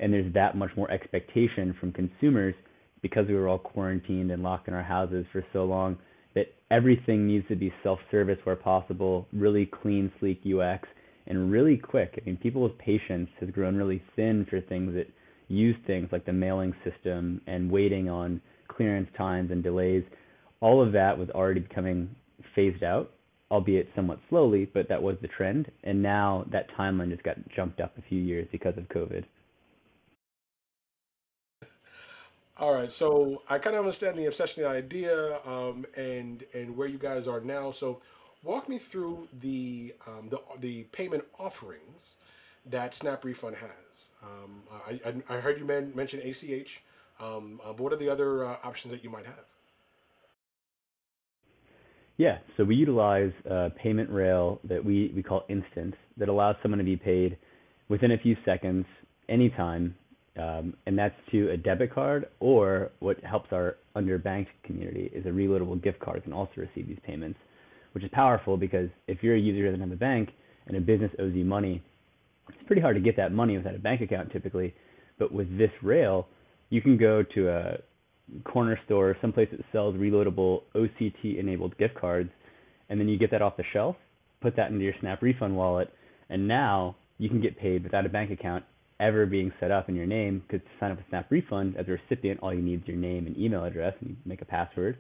and 0.00 0.12
there's 0.12 0.32
that 0.32 0.56
much 0.56 0.70
more 0.74 0.90
expectation 0.90 1.76
from 1.78 1.92
consumers 1.92 2.54
because 3.02 3.28
we 3.28 3.34
were 3.34 3.46
all 3.46 3.58
quarantined 3.58 4.30
and 4.30 4.42
locked 4.42 4.68
in 4.68 4.74
our 4.74 4.82
houses 4.82 5.26
for 5.30 5.44
so 5.52 5.64
long 5.64 5.98
that 6.34 6.46
everything 6.70 7.26
needs 7.26 7.46
to 7.48 7.56
be 7.56 7.72
self-service 7.82 8.38
where 8.44 8.56
possible, 8.56 9.28
really 9.34 9.66
clean, 9.66 10.10
sleek 10.18 10.40
UX, 10.46 10.88
and 11.26 11.50
really 11.50 11.76
quick. 11.76 12.18
I 12.20 12.24
mean, 12.24 12.36
people's 12.36 12.72
patience 12.78 13.28
has 13.40 13.50
grown 13.50 13.76
really 13.76 14.02
thin 14.16 14.46
for 14.48 14.60
things 14.60 14.94
that 14.94 15.06
use 15.48 15.76
things 15.86 16.08
like 16.12 16.24
the 16.26 16.32
mailing 16.32 16.74
system 16.84 17.40
and 17.46 17.70
waiting 17.70 18.08
on 18.08 18.40
clearance 18.68 19.08
times 19.16 19.50
and 19.50 19.62
delays. 19.62 20.04
All 20.60 20.84
of 20.84 20.92
that 20.92 21.16
was 21.18 21.28
already 21.30 21.60
becoming 21.60 22.08
phased 22.54 22.82
out 22.82 23.12
albeit 23.50 23.88
somewhat 23.96 24.18
slowly, 24.28 24.70
but 24.72 24.88
that 24.88 25.02
was 25.02 25.16
the 25.22 25.28
trend. 25.28 25.70
And 25.84 26.02
now 26.02 26.44
that 26.52 26.70
timeline 26.78 27.10
just 27.10 27.22
got 27.22 27.36
jumped 27.54 27.80
up 27.80 27.96
a 27.98 28.02
few 28.02 28.20
years 28.20 28.46
because 28.52 28.76
of 28.76 28.84
COVID. 28.88 29.24
All 32.56 32.74
right, 32.74 32.92
so 32.92 33.42
I 33.48 33.58
kind 33.58 33.74
of 33.74 33.80
understand 33.80 34.18
the 34.18 34.26
obsession 34.26 34.62
the 34.62 34.68
idea 34.68 35.38
um, 35.46 35.86
and 35.96 36.44
and 36.52 36.76
where 36.76 36.86
you 36.86 36.98
guys 36.98 37.26
are 37.26 37.40
now. 37.40 37.70
So, 37.70 38.02
walk 38.42 38.68
me 38.68 38.78
through 38.78 39.28
the 39.40 39.94
um, 40.06 40.28
the 40.28 40.40
the 40.60 40.84
payment 40.92 41.24
offerings 41.38 42.14
that 42.66 42.94
Snap 42.94 43.24
Refund 43.24 43.56
has. 43.56 43.70
Um, 44.22 44.62
I, 44.86 45.34
I, 45.34 45.40
heard 45.40 45.58
you 45.58 45.64
mention 45.64 46.20
ACH, 46.20 46.82
um, 47.20 47.58
uh, 47.64 47.72
but 47.72 47.80
what 47.80 47.92
are 47.94 47.96
the 47.96 48.10
other 48.10 48.44
uh, 48.44 48.56
options 48.62 48.92
that 48.92 49.02
you 49.02 49.08
might 49.08 49.24
have? 49.24 49.46
Yeah, 52.18 52.36
so 52.58 52.64
we 52.64 52.74
utilize 52.74 53.32
a 53.46 53.70
payment 53.70 54.10
rail 54.10 54.60
that 54.64 54.84
we, 54.84 55.10
we 55.16 55.22
call 55.22 55.44
Instant 55.48 55.94
that 56.18 56.28
allows 56.28 56.56
someone 56.60 56.76
to 56.76 56.84
be 56.84 56.96
paid 56.96 57.38
within 57.88 58.12
a 58.12 58.18
few 58.18 58.36
seconds, 58.44 58.84
anytime, 59.30 59.94
um, 60.38 60.74
and 60.84 60.98
that's 60.98 61.14
to 61.30 61.50
a 61.50 61.56
debit 61.56 61.94
card 61.94 62.28
or 62.40 62.90
what 62.98 63.24
helps 63.24 63.50
our 63.52 63.76
underbanked 63.96 64.48
community 64.64 65.10
is 65.14 65.24
a 65.24 65.30
reloadable 65.30 65.82
gift 65.82 65.98
card 65.98 66.22
can 66.22 66.34
also 66.34 66.52
receive 66.58 66.88
these 66.88 66.98
payments, 67.06 67.38
which 67.92 68.04
is 68.04 68.10
powerful 68.12 68.56
because 68.56 68.88
if 69.06 69.22
you're 69.22 69.36
a 69.36 69.40
user 69.40 69.68
of 69.68 69.74
another 69.74 69.96
bank 69.96 70.30
and 70.66 70.76
a 70.76 70.80
business 70.80 71.10
owes 71.18 71.34
you 71.34 71.44
money, 71.44 71.82
it's 72.48 72.66
pretty 72.66 72.82
hard 72.82 72.96
to 72.96 73.00
get 73.00 73.16
that 73.16 73.32
money 73.32 73.56
without 73.56 73.74
a 73.74 73.78
bank 73.78 74.00
account 74.00 74.32
typically. 74.32 74.74
But 75.18 75.32
with 75.32 75.56
this 75.58 75.70
rail, 75.82 76.28
you 76.70 76.80
can 76.80 76.96
go 76.96 77.24
to 77.34 77.48
a 77.48 77.78
corner 78.44 78.78
store, 78.86 79.16
someplace 79.20 79.48
that 79.50 79.60
sells 79.72 79.96
reloadable 79.96 80.62
OCT 80.74 81.38
enabled 81.38 81.76
gift 81.78 81.94
cards, 81.94 82.30
and 82.88 83.00
then 83.00 83.08
you 83.08 83.18
get 83.18 83.30
that 83.32 83.42
off 83.42 83.56
the 83.56 83.64
shelf, 83.72 83.96
put 84.40 84.56
that 84.56 84.70
into 84.70 84.84
your 84.84 84.94
Snap 85.00 85.22
Refund 85.22 85.56
wallet, 85.56 85.92
and 86.28 86.46
now 86.46 86.96
you 87.18 87.28
can 87.28 87.40
get 87.40 87.58
paid 87.58 87.82
without 87.82 88.06
a 88.06 88.08
bank 88.08 88.30
account 88.30 88.64
ever 89.00 89.26
being 89.26 89.52
set 89.58 89.70
up 89.70 89.88
in 89.88 89.96
your 89.96 90.06
name 90.06 90.42
because 90.46 90.64
to 90.64 90.70
sign 90.78 90.90
up 90.92 90.98
for 90.98 91.04
Snap 91.08 91.30
Refund 91.30 91.76
as 91.76 91.86
a 91.88 91.92
recipient, 91.92 92.40
all 92.42 92.54
you 92.54 92.62
need 92.62 92.82
is 92.82 92.88
your 92.88 92.96
name 92.96 93.26
and 93.26 93.36
email 93.36 93.64
address 93.64 93.94
and 94.00 94.10
you 94.10 94.16
make 94.24 94.42
a 94.42 94.44
password. 94.44 94.98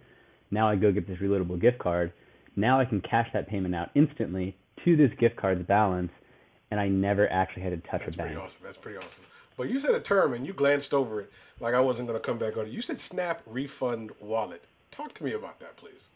Now 0.50 0.68
I 0.68 0.76
go 0.76 0.90
get 0.90 1.06
this 1.06 1.18
reloadable 1.18 1.60
gift 1.60 1.78
card. 1.78 2.12
Now 2.60 2.78
I 2.78 2.84
can 2.84 3.00
cash 3.00 3.28
that 3.32 3.48
payment 3.48 3.74
out 3.74 3.90
instantly 3.94 4.54
to 4.84 4.96
this 4.96 5.10
gift 5.18 5.36
card's 5.36 5.66
balance, 5.66 6.12
and 6.70 6.78
I 6.78 6.88
never 6.88 7.30
actually 7.32 7.62
had 7.62 7.70
to 7.70 7.88
touch 7.90 8.04
That's 8.04 8.14
a 8.14 8.18
bank. 8.18 8.30
That's 8.30 8.34
pretty 8.34 8.46
awesome. 8.46 8.60
That's 8.62 8.76
pretty 8.76 8.98
awesome. 8.98 9.24
But 9.56 9.70
you 9.70 9.80
said 9.80 9.94
a 9.94 10.00
term 10.00 10.34
and 10.34 10.46
you 10.46 10.52
glanced 10.52 10.94
over 10.94 11.22
it 11.22 11.32
like 11.58 11.74
I 11.74 11.80
wasn't 11.80 12.08
going 12.08 12.20
to 12.20 12.26
come 12.26 12.38
back 12.38 12.56
on 12.56 12.66
it. 12.66 12.72
You 12.72 12.82
said 12.82 12.98
Snap 12.98 13.42
Refund 13.46 14.10
Wallet. 14.20 14.62
Talk 14.90 15.14
to 15.14 15.24
me 15.24 15.32
about 15.32 15.58
that, 15.60 15.76
please. 15.76 16.08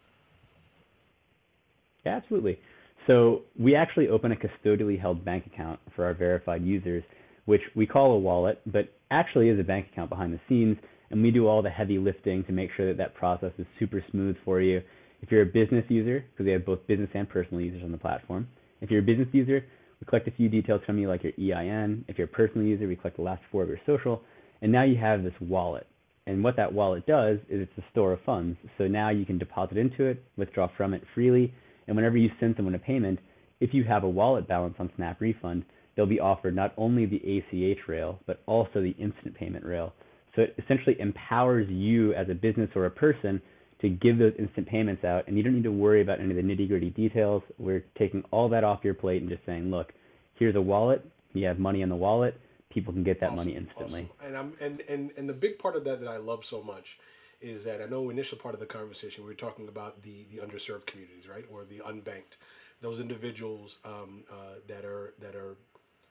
Yeah, 2.04 2.16
absolutely. 2.16 2.58
So 3.06 3.42
we 3.58 3.74
actually 3.74 4.08
open 4.08 4.32
a 4.32 4.36
custodially 4.36 4.98
held 5.00 5.24
bank 5.24 5.46
account 5.46 5.78
for 5.94 6.04
our 6.04 6.14
verified 6.14 6.62
users, 6.62 7.02
which 7.46 7.60
we 7.74 7.86
call 7.86 8.12
a 8.12 8.18
wallet, 8.18 8.60
but 8.66 8.88
actually 9.10 9.48
is 9.48 9.58
a 9.58 9.62
bank 9.64 9.88
account 9.92 10.10
behind 10.10 10.32
the 10.32 10.40
scenes. 10.48 10.76
And 11.10 11.22
we 11.22 11.30
do 11.30 11.46
all 11.46 11.62
the 11.62 11.70
heavy 11.70 11.98
lifting 11.98 12.44
to 12.44 12.52
make 12.52 12.70
sure 12.76 12.86
that 12.86 12.96
that 12.96 13.14
process 13.14 13.52
is 13.58 13.66
super 13.78 14.02
smooth 14.10 14.36
for 14.44 14.60
you. 14.60 14.82
If 15.24 15.32
you're 15.32 15.40
a 15.40 15.46
business 15.46 15.86
user, 15.88 16.22
because 16.30 16.44
we 16.44 16.52
have 16.52 16.66
both 16.66 16.86
business 16.86 17.08
and 17.14 17.26
personal 17.26 17.62
users 17.62 17.82
on 17.82 17.90
the 17.90 17.96
platform, 17.96 18.46
if 18.82 18.90
you're 18.90 19.00
a 19.00 19.02
business 19.02 19.28
user, 19.32 19.64
we 19.98 20.06
collect 20.06 20.28
a 20.28 20.32
few 20.32 20.50
details 20.50 20.82
from 20.84 20.98
you, 20.98 21.08
like 21.08 21.22
your 21.24 21.32
EIN. 21.38 22.04
If 22.08 22.18
you're 22.18 22.26
a 22.26 22.28
personal 22.28 22.66
user, 22.66 22.86
we 22.86 22.94
collect 22.94 23.16
the 23.16 23.22
last 23.22 23.40
four 23.50 23.62
of 23.62 23.70
your 23.70 23.80
social. 23.86 24.20
And 24.60 24.70
now 24.70 24.82
you 24.82 24.98
have 24.98 25.24
this 25.24 25.32
wallet. 25.40 25.86
And 26.26 26.44
what 26.44 26.56
that 26.56 26.70
wallet 26.70 27.06
does 27.06 27.38
is 27.48 27.62
it's 27.62 27.78
a 27.78 27.90
store 27.90 28.12
of 28.12 28.18
funds. 28.26 28.58
So 28.76 28.86
now 28.86 29.08
you 29.08 29.24
can 29.24 29.38
deposit 29.38 29.78
into 29.78 30.04
it, 30.04 30.22
withdraw 30.36 30.68
from 30.76 30.92
it 30.92 31.02
freely, 31.14 31.54
and 31.86 31.96
whenever 31.96 32.18
you 32.18 32.28
send 32.38 32.56
someone 32.56 32.74
a 32.74 32.78
payment, 32.78 33.18
if 33.60 33.72
you 33.72 33.82
have 33.84 34.04
a 34.04 34.08
wallet 34.08 34.46
balance 34.46 34.74
on 34.78 34.92
Snap 34.94 35.22
Refund, 35.22 35.64
they'll 35.96 36.04
be 36.04 36.20
offered 36.20 36.54
not 36.54 36.74
only 36.76 37.06
the 37.06 37.22
ACH 37.38 37.88
rail, 37.88 38.18
but 38.26 38.42
also 38.44 38.82
the 38.82 38.94
instant 38.98 39.34
payment 39.34 39.64
rail. 39.64 39.94
So 40.36 40.42
it 40.42 40.54
essentially 40.62 41.00
empowers 41.00 41.66
you 41.70 42.12
as 42.12 42.28
a 42.28 42.34
business 42.34 42.68
or 42.74 42.84
a 42.84 42.90
person 42.90 43.40
to 43.84 43.90
give 43.90 44.18
those 44.18 44.32
instant 44.38 44.66
payments 44.66 45.04
out, 45.04 45.26
and 45.28 45.36
you 45.36 45.42
don't 45.42 45.54
need 45.54 45.64
to 45.64 45.72
worry 45.72 46.02
about 46.02 46.20
any 46.20 46.30
of 46.30 46.36
the 46.36 46.42
nitty 46.42 46.68
gritty 46.68 46.90
details. 46.90 47.42
We're 47.58 47.84
taking 47.98 48.24
all 48.30 48.48
that 48.48 48.64
off 48.64 48.80
your 48.82 48.94
plate 48.94 49.20
and 49.22 49.30
just 49.30 49.44
saying, 49.46 49.70
look, 49.70 49.92
here's 50.34 50.56
a 50.56 50.60
wallet. 50.60 51.04
You 51.34 51.46
have 51.46 51.58
money 51.58 51.82
in 51.82 51.88
the 51.88 51.96
wallet. 51.96 52.40
People 52.70 52.92
can 52.92 53.04
get 53.04 53.20
that 53.20 53.30
Awesome, 53.30 53.36
money 53.36 53.56
instantly. 53.56 54.08
awesome. 54.10 54.26
And 54.26 54.36
I'm 54.36 54.52
and, 54.60 54.80
and 54.88 55.12
and 55.16 55.28
the 55.28 55.34
big 55.34 55.58
part 55.58 55.76
of 55.76 55.84
that 55.84 56.00
that 56.00 56.08
I 56.08 56.16
love 56.16 56.44
so 56.44 56.62
much 56.62 56.98
is 57.40 57.64
that 57.64 57.82
I 57.82 57.86
know 57.86 58.08
initial 58.10 58.38
part 58.38 58.54
of 58.54 58.60
the 58.60 58.66
conversation 58.66 59.24
we 59.24 59.28
were 59.30 59.34
talking 59.34 59.68
about 59.68 60.02
the 60.02 60.26
the 60.30 60.38
underserved 60.38 60.86
communities, 60.86 61.28
right, 61.28 61.44
or 61.52 61.64
the 61.64 61.78
unbanked, 61.80 62.36
those 62.80 63.00
individuals 63.00 63.78
um, 63.84 64.24
uh, 64.32 64.56
that 64.66 64.84
are 64.84 65.14
that 65.20 65.34
are, 65.36 65.56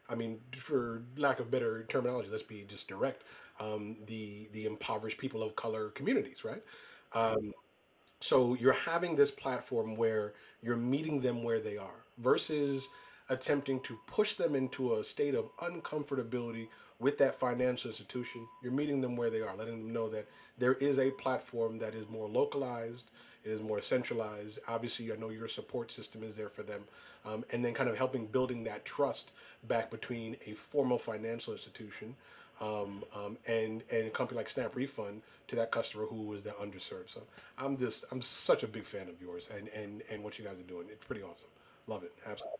I 0.09 0.15
mean, 0.15 0.39
for 0.51 1.03
lack 1.17 1.39
of 1.39 1.49
better 1.51 1.83
terminology, 1.83 2.29
let's 2.29 2.43
be 2.43 2.63
just 2.67 2.87
direct, 2.87 3.23
um, 3.59 3.97
the 4.07 4.47
the 4.53 4.65
impoverished 4.65 5.17
people 5.17 5.43
of 5.43 5.55
color 5.55 5.89
communities, 5.89 6.45
right. 6.45 6.63
Um, 7.13 7.53
so 8.23 8.55
you're 8.55 8.71
having 8.71 9.17
this 9.17 9.31
platform 9.31 9.97
where 9.97 10.31
you're 10.61 10.77
meeting 10.77 11.19
them 11.19 11.43
where 11.43 11.59
they 11.59 11.75
are 11.75 12.05
versus 12.19 12.87
attempting 13.27 13.81
to 13.81 13.99
push 14.07 14.35
them 14.35 14.55
into 14.55 14.95
a 14.95 15.03
state 15.03 15.35
of 15.35 15.53
uncomfortability 15.57 16.69
with 16.99 17.17
that 17.17 17.35
financial 17.35 17.91
institution. 17.91 18.47
You're 18.63 18.71
meeting 18.71 19.01
them 19.01 19.17
where 19.17 19.29
they 19.29 19.41
are, 19.41 19.53
letting 19.57 19.83
them 19.83 19.91
know 19.91 20.07
that 20.07 20.29
there 20.57 20.75
is 20.75 20.99
a 20.99 21.11
platform 21.11 21.77
that 21.79 21.95
is 21.95 22.07
more 22.07 22.29
localized, 22.29 23.11
it 23.43 23.49
is 23.49 23.61
more 23.61 23.81
centralized. 23.81 24.57
Obviously, 24.69 25.11
I 25.11 25.17
know 25.17 25.29
your 25.29 25.49
support 25.49 25.91
system 25.91 26.23
is 26.23 26.37
there 26.37 26.47
for 26.47 26.63
them, 26.63 26.83
um, 27.25 27.43
and 27.51 27.63
then 27.63 27.73
kind 27.73 27.89
of 27.89 27.97
helping 27.97 28.27
building 28.27 28.63
that 28.63 28.85
trust 28.85 29.33
back 29.67 29.91
between 29.91 30.37
a 30.47 30.51
formal 30.51 30.97
financial 30.97 31.51
institution 31.51 32.15
um, 32.61 33.03
um, 33.15 33.37
and 33.47 33.83
and 33.91 34.07
a 34.07 34.09
company 34.09 34.37
like 34.37 34.49
Snap 34.49 34.75
Refund 34.75 35.21
to 35.47 35.55
that 35.55 35.71
customer 35.71 36.05
who 36.05 36.23
was 36.23 36.43
that 36.43 36.57
underserved. 36.57 37.09
So 37.09 37.21
I'm 37.57 37.77
just 37.77 38.05
I'm 38.11 38.21
such 38.21 38.63
a 38.63 38.67
big 38.67 38.83
fan 38.83 39.09
of 39.09 39.21
yours 39.21 39.49
and 39.55 39.67
and 39.69 40.01
and 40.11 40.23
what 40.23 40.37
you 40.37 40.45
guys 40.45 40.59
are 40.59 40.63
doing. 40.67 40.87
It's 40.89 41.05
pretty 41.05 41.23
awesome. 41.23 41.49
Love 41.87 42.03
it. 42.03 42.13
Absolutely. 42.25 42.57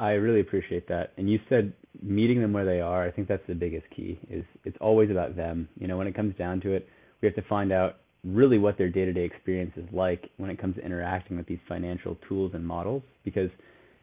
I 0.00 0.12
really 0.12 0.40
appreciate 0.40 0.86
that. 0.88 1.12
And 1.16 1.28
you 1.28 1.40
said 1.48 1.72
meeting 2.00 2.40
them 2.40 2.52
where 2.52 2.64
they 2.64 2.80
are. 2.80 3.04
I 3.04 3.10
think 3.10 3.26
that's 3.26 3.46
the 3.48 3.54
biggest 3.54 3.86
key. 3.90 4.18
Is 4.30 4.44
it's 4.64 4.78
always 4.80 5.10
about 5.10 5.36
them. 5.36 5.68
You 5.78 5.88
know, 5.88 5.96
when 5.96 6.06
it 6.06 6.14
comes 6.14 6.36
down 6.36 6.60
to 6.60 6.72
it, 6.72 6.88
we 7.20 7.26
have 7.26 7.34
to 7.34 7.42
find 7.42 7.72
out 7.72 7.96
really 8.24 8.58
what 8.58 8.76
their 8.78 8.88
day-to-day 8.88 9.24
experience 9.24 9.72
is 9.76 9.84
like 9.92 10.30
when 10.36 10.50
it 10.50 10.58
comes 10.58 10.76
to 10.76 10.84
interacting 10.84 11.36
with 11.36 11.46
these 11.46 11.58
financial 11.68 12.16
tools 12.28 12.52
and 12.54 12.66
models 12.66 13.02
because 13.24 13.50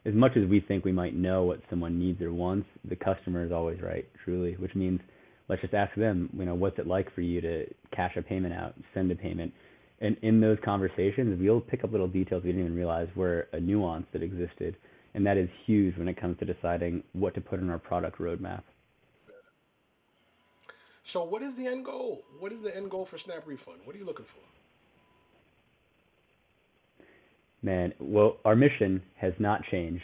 as 0.05 0.13
much 0.13 0.37
as 0.37 0.47
we 0.47 0.59
think 0.59 0.85
we 0.85 0.91
might 0.91 1.15
know 1.15 1.43
what 1.43 1.61
someone 1.69 1.99
needs 1.99 2.21
or 2.21 2.31
wants, 2.31 2.67
the 2.87 2.95
customer 2.95 3.45
is 3.45 3.51
always 3.51 3.81
right, 3.81 4.07
truly, 4.23 4.53
which 4.53 4.75
means 4.75 4.99
let's 5.49 5.61
just 5.61 5.73
ask 5.73 5.95
them, 5.95 6.29
you 6.37 6.45
know, 6.45 6.55
what's 6.55 6.77
it 6.79 6.87
like 6.87 7.13
for 7.13 7.21
you 7.21 7.41
to 7.41 7.65
cash 7.95 8.15
a 8.17 8.21
payment 8.21 8.53
out, 8.53 8.75
send 8.93 9.11
a 9.11 9.15
payment. 9.15 9.51
And 10.01 10.17
in 10.21 10.41
those 10.41 10.57
conversations, 10.63 11.39
we'll 11.39 11.61
pick 11.61 11.83
up 11.83 11.91
little 11.91 12.07
details 12.07 12.43
we 12.43 12.51
didn't 12.51 12.65
even 12.65 12.75
realize 12.75 13.07
were 13.15 13.47
a 13.53 13.59
nuance 13.59 14.05
that 14.13 14.21
existed 14.21 14.75
and 15.15 15.25
that 15.25 15.37
is 15.37 15.49
huge 15.65 15.97
when 15.97 16.09
it 16.09 16.19
comes 16.19 16.37
to 16.39 16.45
deciding 16.45 17.01
what 17.13 17.33
to 17.33 17.41
put 17.41 17.59
in 17.59 17.69
our 17.69 17.79
product 17.79 18.19
roadmap. 18.19 18.63
So 21.03 21.23
what 21.23 21.41
is 21.41 21.55
the 21.55 21.67
end 21.67 21.85
goal? 21.85 22.23
What 22.39 22.51
is 22.51 22.61
the 22.61 22.75
end 22.75 22.91
goal 22.91 23.05
for 23.05 23.17
Snap 23.17 23.47
Refund? 23.47 23.79
What 23.85 23.95
are 23.95 23.99
you 23.99 24.05
looking 24.05 24.25
for? 24.25 24.41
Man, 27.65 27.93
well, 27.99 28.37
our 28.45 28.55
mission 28.55 29.01
has 29.15 29.33
not 29.39 29.61
changed 29.71 30.03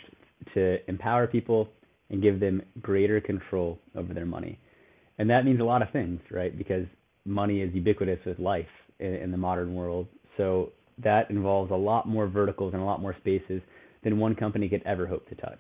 to 0.56 0.78
empower 0.90 1.28
people 1.28 1.70
and 2.10 2.20
give 2.20 2.40
them 2.40 2.64
greater 2.82 3.22
control 3.22 3.78
over 3.96 4.16
their 4.16 4.26
money. 4.26 4.58
And 5.20 5.30
that 5.30 5.46
means 5.46 5.60
a 5.60 5.64
lot 5.64 5.84
of 5.84 5.92
things, 5.92 6.20
right? 6.32 6.58
Because 6.58 6.88
money 7.24 7.62
is 7.62 7.72
ubiquitous 7.72 8.18
with 8.26 8.40
life 8.40 8.66
in, 9.00 9.14
in 9.14 9.30
the 9.30 9.38
modern 9.38 9.76
world. 9.76 10.08
So 10.38 10.72
that 11.04 11.30
involves 11.30 11.70
a 11.70 11.76
lot 11.76 12.08
more 12.08 12.28
verticals 12.28 12.74
and 12.74 12.82
a 12.82 12.86
lot 12.86 13.00
more 13.00 13.16
spaces 13.20 13.62
than 14.04 14.18
one 14.18 14.34
company 14.34 14.68
could 14.68 14.82
ever 14.84 15.06
hope 15.06 15.30
to 15.30 15.36
touch. 15.36 15.60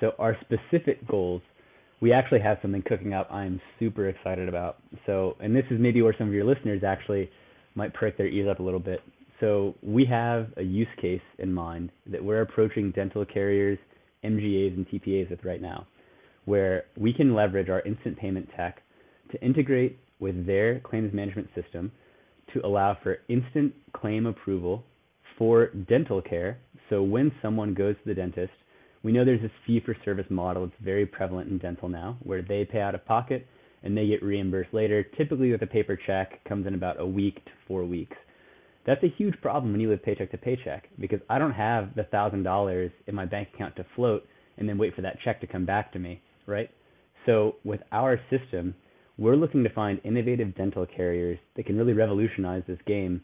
So 0.00 0.14
our 0.18 0.36
specific 0.40 1.06
goals, 1.06 1.42
we 2.00 2.12
actually 2.12 2.40
have 2.40 2.58
something 2.62 2.82
cooking 2.82 3.14
up 3.14 3.32
I'm 3.32 3.60
super 3.78 4.08
excited 4.08 4.48
about. 4.48 4.78
So, 5.06 5.36
and 5.38 5.54
this 5.54 5.64
is 5.70 5.78
maybe 5.78 6.02
where 6.02 6.16
some 6.18 6.26
of 6.26 6.34
your 6.34 6.44
listeners 6.44 6.82
actually 6.84 7.30
might 7.76 7.94
prick 7.94 8.18
their 8.18 8.26
ears 8.26 8.48
up 8.50 8.58
a 8.58 8.62
little 8.64 8.80
bit. 8.80 9.02
So 9.40 9.74
we 9.82 10.04
have 10.06 10.48
a 10.56 10.62
use 10.62 10.88
case 11.00 11.22
in 11.38 11.52
mind 11.52 11.90
that 12.10 12.22
we're 12.22 12.40
approaching 12.40 12.90
dental 12.90 13.24
carriers, 13.24 13.78
MGAs, 14.24 14.74
and 14.76 14.86
TPAs 14.88 15.30
with 15.30 15.44
right 15.44 15.62
now, 15.62 15.86
where 16.44 16.84
we 16.96 17.12
can 17.12 17.34
leverage 17.34 17.68
our 17.68 17.80
instant 17.82 18.18
payment 18.18 18.48
tech 18.56 18.82
to 19.30 19.40
integrate 19.40 19.98
with 20.18 20.46
their 20.46 20.80
claims 20.80 21.12
management 21.14 21.48
system 21.54 21.92
to 22.52 22.64
allow 22.66 22.96
for 23.02 23.18
instant 23.28 23.72
claim 23.92 24.26
approval 24.26 24.82
for 25.36 25.68
dental 25.88 26.20
care. 26.20 26.58
So 26.90 27.02
when 27.02 27.30
someone 27.40 27.74
goes 27.74 27.94
to 27.96 28.08
the 28.08 28.14
dentist, 28.14 28.52
we 29.04 29.12
know 29.12 29.24
there's 29.24 29.42
this 29.42 29.52
fee 29.66 29.80
for 29.84 29.96
service 30.04 30.26
model. 30.28 30.64
It's 30.64 30.74
very 30.82 31.06
prevalent 31.06 31.48
in 31.50 31.58
dental 31.58 31.88
now, 31.88 32.16
where 32.24 32.42
they 32.42 32.64
pay 32.64 32.80
out 32.80 32.96
of 32.96 33.04
pocket 33.04 33.46
and 33.84 33.96
they 33.96 34.08
get 34.08 34.22
reimbursed 34.24 34.74
later, 34.74 35.04
typically 35.16 35.52
with 35.52 35.62
a 35.62 35.66
paper 35.66 35.96
check, 36.06 36.42
comes 36.48 36.66
in 36.66 36.74
about 36.74 37.00
a 37.00 37.06
week 37.06 37.44
to 37.44 37.50
four 37.68 37.84
weeks. 37.84 38.16
That's 38.86 39.02
a 39.02 39.14
huge 39.16 39.40
problem 39.42 39.72
when 39.72 39.80
you 39.80 39.90
live 39.90 40.02
paycheck 40.02 40.30
to 40.30 40.38
paycheck 40.38 40.88
because 40.98 41.20
I 41.28 41.38
don't 41.38 41.52
have 41.52 41.94
the 41.94 42.04
thousand 42.04 42.42
dollars 42.42 42.90
in 43.06 43.14
my 43.14 43.26
bank 43.26 43.48
account 43.54 43.76
to 43.76 43.86
float 43.94 44.26
and 44.56 44.68
then 44.68 44.78
wait 44.78 44.94
for 44.94 45.02
that 45.02 45.18
check 45.24 45.40
to 45.40 45.46
come 45.46 45.66
back 45.66 45.92
to 45.92 45.98
me, 45.98 46.22
right? 46.46 46.70
So 47.26 47.56
with 47.64 47.80
our 47.92 48.20
system, 48.30 48.74
we're 49.18 49.36
looking 49.36 49.64
to 49.64 49.70
find 49.70 50.00
innovative 50.04 50.54
dental 50.56 50.86
carriers 50.86 51.38
that 51.56 51.66
can 51.66 51.76
really 51.76 51.92
revolutionize 51.92 52.62
this 52.66 52.78
game 52.86 53.20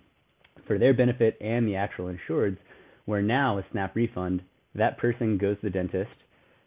for 0.66 0.78
their 0.78 0.94
benefit 0.94 1.36
and 1.40 1.66
the 1.66 1.76
actual 1.76 2.12
insureds, 2.12 2.58
Where 3.06 3.22
now 3.22 3.56
with 3.56 3.64
Snap 3.72 3.94
Refund, 3.94 4.42
that 4.74 4.98
person 4.98 5.38
goes 5.38 5.56
to 5.56 5.66
the 5.66 5.70
dentist. 5.70 6.10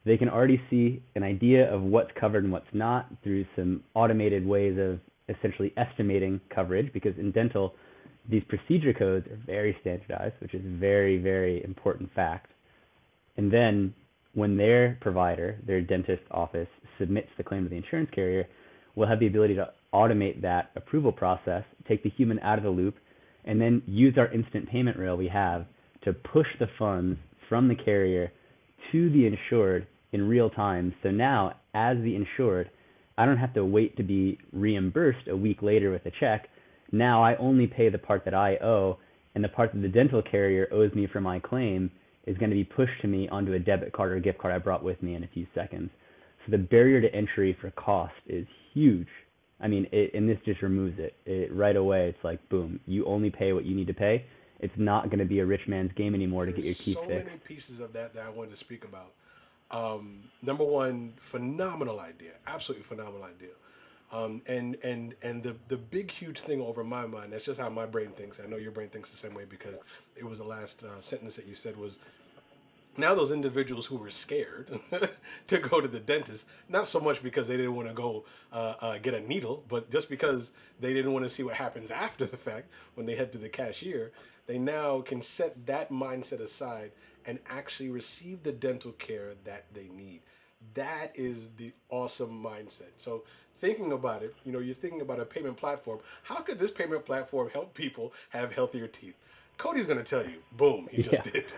They 0.06 0.18
can 0.18 0.30
already 0.30 0.62
see 0.70 1.04
an 1.16 1.24
idea 1.24 1.72
of 1.74 1.82
what's 1.82 2.12
covered 2.20 2.44
and 2.44 2.54
what's 2.54 2.74
not 2.74 3.10
through 3.24 3.46
some 3.56 3.84
automated 3.94 4.46
ways 4.46 4.78
of 4.80 5.00
essentially 5.36 5.74
estimating 5.76 6.40
coverage 6.54 6.94
because 6.94 7.18
in 7.18 7.32
dental, 7.32 7.74
these 8.30 8.44
procedure 8.48 8.94
codes 8.94 9.28
are 9.28 9.40
very 9.46 9.76
standardized, 9.82 10.36
which 10.40 10.54
is 10.54 10.66
a 10.66 10.78
very, 10.78 11.18
very 11.18 11.64
important 11.64 12.14
fact. 12.14 12.52
And 13.38 13.52
then 13.52 13.94
when 14.34 14.58
their 14.58 14.98
provider, 15.02 15.60
their 15.66 15.82
dentist 15.82 16.24
office, 16.32 16.68
submits 17.00 17.30
the 17.38 17.44
claim 17.44 17.64
to 17.64 17.70
the 17.70 17.76
insurance 17.76 18.10
carrier, 18.14 18.48
we'll 18.96 19.08
have 19.08 19.20
the 19.20 19.28
ability 19.28 19.56
to 19.56 19.70
automate 19.94 20.42
that 20.42 20.72
approval 20.76 21.12
process, 21.12 21.64
take 21.88 22.04
the 22.04 22.10
human 22.10 22.40
out 22.40 22.58
of 22.58 22.64
the 22.64 22.70
loop, 22.70 22.96
and 23.46 23.62
then 23.62 23.82
use 23.86 24.16
our 24.18 24.32
instant 24.34 24.70
payment 24.70 24.98
rail 24.98 25.16
we 25.16 25.28
have 25.28 25.66
to 26.04 26.14
push 26.14 26.48
the 26.60 26.68
funds 26.78 27.18
from 27.48 27.68
the 27.68 27.76
carrier 27.76 28.32
to 28.92 29.10
the 29.10 29.26
insured 29.26 29.88
in 30.12 30.28
real 30.28 30.50
time. 30.50 30.94
So 31.04 31.10
now, 31.10 31.56
as 31.74 31.98
the 31.98 32.16
insured, 32.16 32.70
I 33.18 33.26
don't 33.26 33.38
have 33.38 33.54
to 33.56 33.66
wait 33.66 33.98
to 33.98 34.04
be 34.04 34.38
reimbursed 34.52 35.28
a 35.28 35.36
week 35.36 35.62
later 35.62 35.92
with 35.92 36.06
a 36.06 36.12
check. 36.20 36.48
Now 36.92 37.24
I 37.24 37.36
only 37.38 37.68
pay 37.68 37.90
the 37.90 37.98
part 37.98 38.26
that 38.26 38.34
I 38.34 38.56
owe, 38.58 38.98
and 39.36 39.44
the 39.44 39.50
part 39.50 39.74
that 39.74 39.82
the 39.82 39.88
dental 39.88 40.22
carrier 40.22 40.68
owes 40.72 40.94
me 40.94 41.08
for 41.08 41.22
my 41.22 41.40
claim 41.40 41.92
is 42.26 42.38
going 42.38 42.50
to 42.50 42.56
be 42.56 42.64
pushed 42.64 43.02
to 43.02 43.08
me 43.08 43.28
onto 43.30 43.54
a 43.54 43.60
debit 43.60 43.94
card 43.94 44.12
or 44.12 44.20
gift 44.20 44.38
card 44.38 44.54
I 44.54 44.58
brought 44.58 44.84
with 44.84 45.02
me 45.02 45.16
in 45.16 45.24
a 45.24 45.28
few 45.28 45.48
seconds. 45.56 45.90
So 46.46 46.52
the 46.52 46.58
barrier 46.58 47.02
to 47.02 47.14
entry 47.14 47.58
for 47.60 47.72
cost 47.72 48.14
is 48.28 48.46
huge. 48.74 49.08
I 49.60 49.68
mean, 49.68 49.88
it, 49.92 50.14
and 50.14 50.30
this 50.30 50.38
just 50.46 50.62
removes 50.62 51.00
it. 51.00 51.16
it. 51.26 51.54
Right 51.54 51.76
away, 51.76 52.10
it's 52.10 52.24
like, 52.24 52.48
boom, 52.50 52.80
you 52.86 53.06
only 53.06 53.30
pay 53.30 53.54
what 53.54 53.66
you 53.66 53.76
need 53.76 53.88
to 53.88 53.94
pay. 53.94 54.26
It's 54.60 54.74
not 54.78 55.06
going 55.06 55.20
to 55.20 55.26
be 55.26 55.40
a 55.40 55.46
rich 55.46 55.68
man's 55.68 55.92
game 55.94 56.16
anymore 56.16 56.46
There's 56.46 56.56
to 56.56 56.62
get 56.62 56.68
your 56.68 56.76
teeth 56.76 56.96
so 56.96 57.08
fixed. 57.08 57.26
many 57.26 57.38
pieces 57.40 57.80
of 57.80 57.94
that 57.94 58.14
that 58.14 58.26
I 58.26 58.30
wanted 58.30 58.52
to 58.52 58.58
speak 58.58 58.86
about. 58.86 59.14
Um, 59.70 60.24
number 60.42 60.64
one, 60.64 61.14
phenomenal 61.18 62.00
idea, 62.00 62.32
absolutely 62.48 62.84
phenomenal 62.84 63.24
idea. 63.24 63.50
Um, 64.12 64.42
and 64.48 64.78
and 64.84 65.16
and 65.22 65.44
the 65.44 65.56
the 65.68 65.78
big 65.78 66.10
huge 66.10 66.40
thing 66.40 66.62
over 66.62 66.84
my 66.84 67.06
mind. 67.06 67.34
That's 67.34 67.44
just 67.44 67.60
how 67.60 67.70
my 67.70 67.86
brain 67.86 68.10
thinks. 68.10 68.40
I 68.40 68.48
know 68.48 68.56
your 68.56 68.72
brain 68.72 68.88
thinks 68.88 69.10
the 69.10 69.18
same 69.18 69.34
way 69.34 69.44
because 69.50 69.76
it 70.16 70.24
was 70.24 70.38
the 70.38 70.46
last 70.46 70.84
uh, 70.84 71.02
sentence 71.02 71.36
that 71.36 71.46
you 71.46 71.56
said 71.56 71.76
was 71.76 72.00
now 72.98 73.14
those 73.14 73.32
individuals 73.32 73.86
who 73.86 73.98
were 73.98 74.10
scared 74.10 74.80
to 75.48 75.58
go 75.60 75.80
to 75.80 75.88
the 75.88 76.00
dentist 76.00 76.48
not 76.68 76.88
so 76.88 77.00
much 77.00 77.22
because 77.22 77.48
they 77.48 77.56
didn't 77.56 77.76
want 77.76 77.88
to 77.88 77.94
go 77.94 78.26
uh, 78.52 78.74
uh, 78.82 78.98
get 78.98 79.14
a 79.14 79.22
needle 79.22 79.64
but 79.70 79.90
just 79.90 80.10
because 80.10 80.52
they 80.80 80.94
didn't 80.94 81.14
want 81.14 81.24
to 81.24 81.30
see 81.30 81.44
what 81.44 81.54
happens 81.54 81.92
after 81.92 82.26
the 82.26 82.38
fact 82.38 82.70
when 82.96 83.06
they 83.06 83.16
head 83.16 83.32
to 83.32 83.38
the 83.38 83.50
cashier 83.50 84.12
they 84.48 84.58
now 84.58 85.02
can 85.02 85.22
set 85.22 85.66
that 85.66 85.90
mindset 85.90 86.40
aside 86.40 86.92
and 87.26 87.40
actually 87.50 87.90
receive 87.90 88.42
the 88.44 88.52
dental 88.52 88.92
care 88.94 89.34
that 89.44 89.66
they 89.74 89.88
need 89.90 90.22
that 90.74 91.12
is 91.14 91.50
the 91.58 91.72
awesome 91.90 92.44
mindset 92.44 92.92
so 92.98 93.24
thinking 93.58 93.92
about 93.92 94.24
it 94.24 94.36
you 94.46 94.52
know 94.52 94.60
you're 94.60 94.76
thinking 94.76 95.02
about 95.02 95.20
a 95.20 95.26
payment 95.26 95.58
platform 95.58 96.00
how 96.24 96.36
could 96.38 96.60
this 96.60 96.72
payment 96.72 97.06
platform 97.06 97.50
help 97.52 97.74
people 97.74 98.14
have 98.30 98.54
healthier 98.54 98.88
teeth 98.88 99.16
Cody's 99.58 99.88
gonna 99.88 100.04
tell 100.04 100.24
you, 100.24 100.38
boom, 100.52 100.88
he 100.92 101.00
just 101.00 101.24
Yeah. 101.24 101.24
did. 101.24 101.52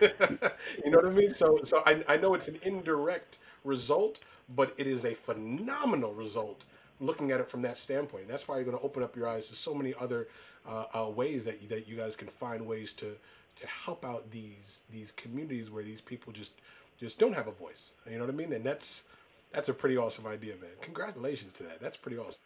you 0.84 0.90
know 0.90 0.98
what 0.98 1.06
I 1.06 1.10
mean? 1.10 1.30
So, 1.30 1.60
so 1.64 1.82
I, 1.84 2.02
I 2.08 2.16
know 2.16 2.34
it's 2.34 2.48
an 2.48 2.58
indirect 2.62 3.38
result, 3.64 4.20
but 4.56 4.72
it 4.78 4.86
is 4.86 5.04
a 5.04 5.14
phenomenal 5.14 6.14
result 6.14 6.64
looking 6.98 7.30
at 7.30 7.40
it 7.40 7.48
from 7.50 7.62
that 7.62 7.76
standpoint. 7.78 8.28
That's 8.28 8.48
why 8.48 8.56
you're 8.56 8.64
gonna 8.64 8.80
open 8.80 9.02
up 9.02 9.16
your 9.16 9.28
eyes 9.28 9.48
to 9.48 9.54
so 9.54 9.74
many 9.74 9.94
other 10.00 10.28
uh, 10.66 10.84
uh, 10.94 11.10
ways 11.10 11.44
that 11.44 11.60
you, 11.62 11.68
that 11.68 11.88
you 11.88 11.96
guys 11.96 12.16
can 12.16 12.28
find 12.28 12.66
ways 12.66 12.92
to 12.94 13.16
to 13.56 13.66
help 13.66 14.04
out 14.04 14.30
these 14.30 14.82
these 14.90 15.10
communities 15.12 15.70
where 15.70 15.82
these 15.84 16.00
people 16.00 16.32
just 16.32 16.52
just 16.98 17.18
don't 17.18 17.34
have 17.34 17.48
a 17.48 17.52
voice. 17.52 17.90
You 18.10 18.16
know 18.18 18.24
what 18.24 18.32
I 18.34 18.36
mean? 18.36 18.52
And 18.52 18.64
that's 18.64 19.04
that's 19.52 19.68
a 19.68 19.74
pretty 19.74 19.96
awesome 19.96 20.26
idea, 20.26 20.54
man. 20.60 20.70
Congratulations 20.82 21.52
to 21.54 21.62
that. 21.64 21.80
That's 21.80 21.96
pretty 21.96 22.18
awesome. 22.18 22.40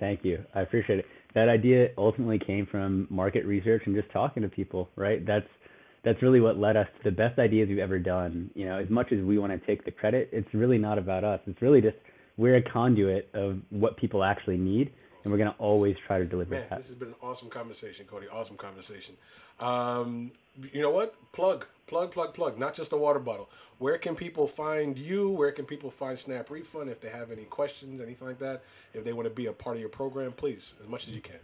Thank 0.00 0.24
you. 0.24 0.44
I 0.54 0.62
appreciate 0.62 1.00
it. 1.00 1.06
That 1.34 1.48
idea 1.48 1.88
ultimately 1.98 2.38
came 2.38 2.66
from 2.66 3.06
market 3.10 3.44
research 3.44 3.82
and 3.86 3.94
just 3.94 4.10
talking 4.12 4.42
to 4.42 4.48
people, 4.48 4.88
right? 4.96 5.24
That's 5.26 5.46
that's 6.04 6.22
really 6.22 6.40
what 6.40 6.58
led 6.58 6.76
us 6.76 6.86
to 6.98 7.10
the 7.10 7.16
best 7.16 7.38
ideas 7.38 7.68
we've 7.68 7.78
ever 7.78 7.98
done. 7.98 8.50
You 8.54 8.66
know, 8.66 8.78
as 8.78 8.88
much 8.88 9.12
as 9.12 9.18
we 9.20 9.38
want 9.38 9.52
to 9.52 9.66
take 9.66 9.84
the 9.84 9.90
credit, 9.90 10.30
it's 10.32 10.48
really 10.54 10.78
not 10.78 10.96
about 10.96 11.24
us. 11.24 11.40
It's 11.46 11.60
really 11.60 11.80
just 11.80 11.96
we're 12.36 12.56
a 12.56 12.62
conduit 12.62 13.28
of 13.34 13.58
what 13.70 13.96
people 13.96 14.24
actually 14.24 14.56
need, 14.56 14.92
and 15.24 15.32
we're 15.32 15.38
going 15.38 15.50
to 15.50 15.58
always 15.58 15.96
try 16.06 16.18
to 16.18 16.24
deliver 16.24 16.50
Man, 16.50 16.66
that. 16.70 16.78
this 16.78 16.88
has 16.88 16.96
been 16.96 17.08
an 17.08 17.14
awesome 17.22 17.48
conversation, 17.48 18.06
Cody. 18.06 18.26
Awesome 18.28 18.56
conversation. 18.56 19.16
Um, 19.60 20.30
you 20.72 20.82
know 20.82 20.90
what? 20.90 21.14
Plug, 21.32 21.66
plug, 21.86 22.12
plug, 22.12 22.34
plug. 22.34 22.58
Not 22.58 22.74
just 22.74 22.92
a 22.92 22.96
water 22.96 23.18
bottle. 23.18 23.48
Where 23.78 23.98
can 23.98 24.14
people 24.14 24.46
find 24.46 24.98
you? 24.98 25.30
Where 25.30 25.52
can 25.52 25.64
people 25.64 25.90
find 25.90 26.18
Snap 26.18 26.50
Refund 26.50 26.90
if 26.90 27.00
they 27.00 27.10
have 27.10 27.30
any 27.30 27.44
questions, 27.44 28.00
anything 28.00 28.28
like 28.28 28.38
that? 28.38 28.62
If 28.94 29.04
they 29.04 29.12
want 29.12 29.28
to 29.28 29.34
be 29.34 29.46
a 29.46 29.52
part 29.52 29.76
of 29.76 29.80
your 29.80 29.88
program, 29.88 30.32
please, 30.32 30.72
as 30.82 30.88
much 30.88 31.08
as 31.08 31.14
you 31.14 31.20
can. 31.20 31.38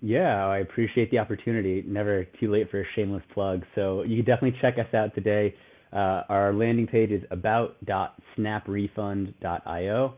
Yeah, 0.00 0.46
I 0.46 0.58
appreciate 0.58 1.10
the 1.10 1.18
opportunity. 1.18 1.84
Never 1.86 2.24
too 2.40 2.50
late 2.50 2.70
for 2.70 2.80
a 2.80 2.84
shameless 2.94 3.22
plug. 3.32 3.64
So 3.74 4.02
you 4.02 4.22
can 4.22 4.24
definitely 4.24 4.58
check 4.60 4.78
us 4.78 4.92
out 4.94 5.14
today. 5.14 5.54
Uh, 5.92 6.22
our 6.28 6.52
landing 6.52 6.86
page 6.86 7.10
is 7.10 7.22
about.snaprefund.io. 7.30 10.14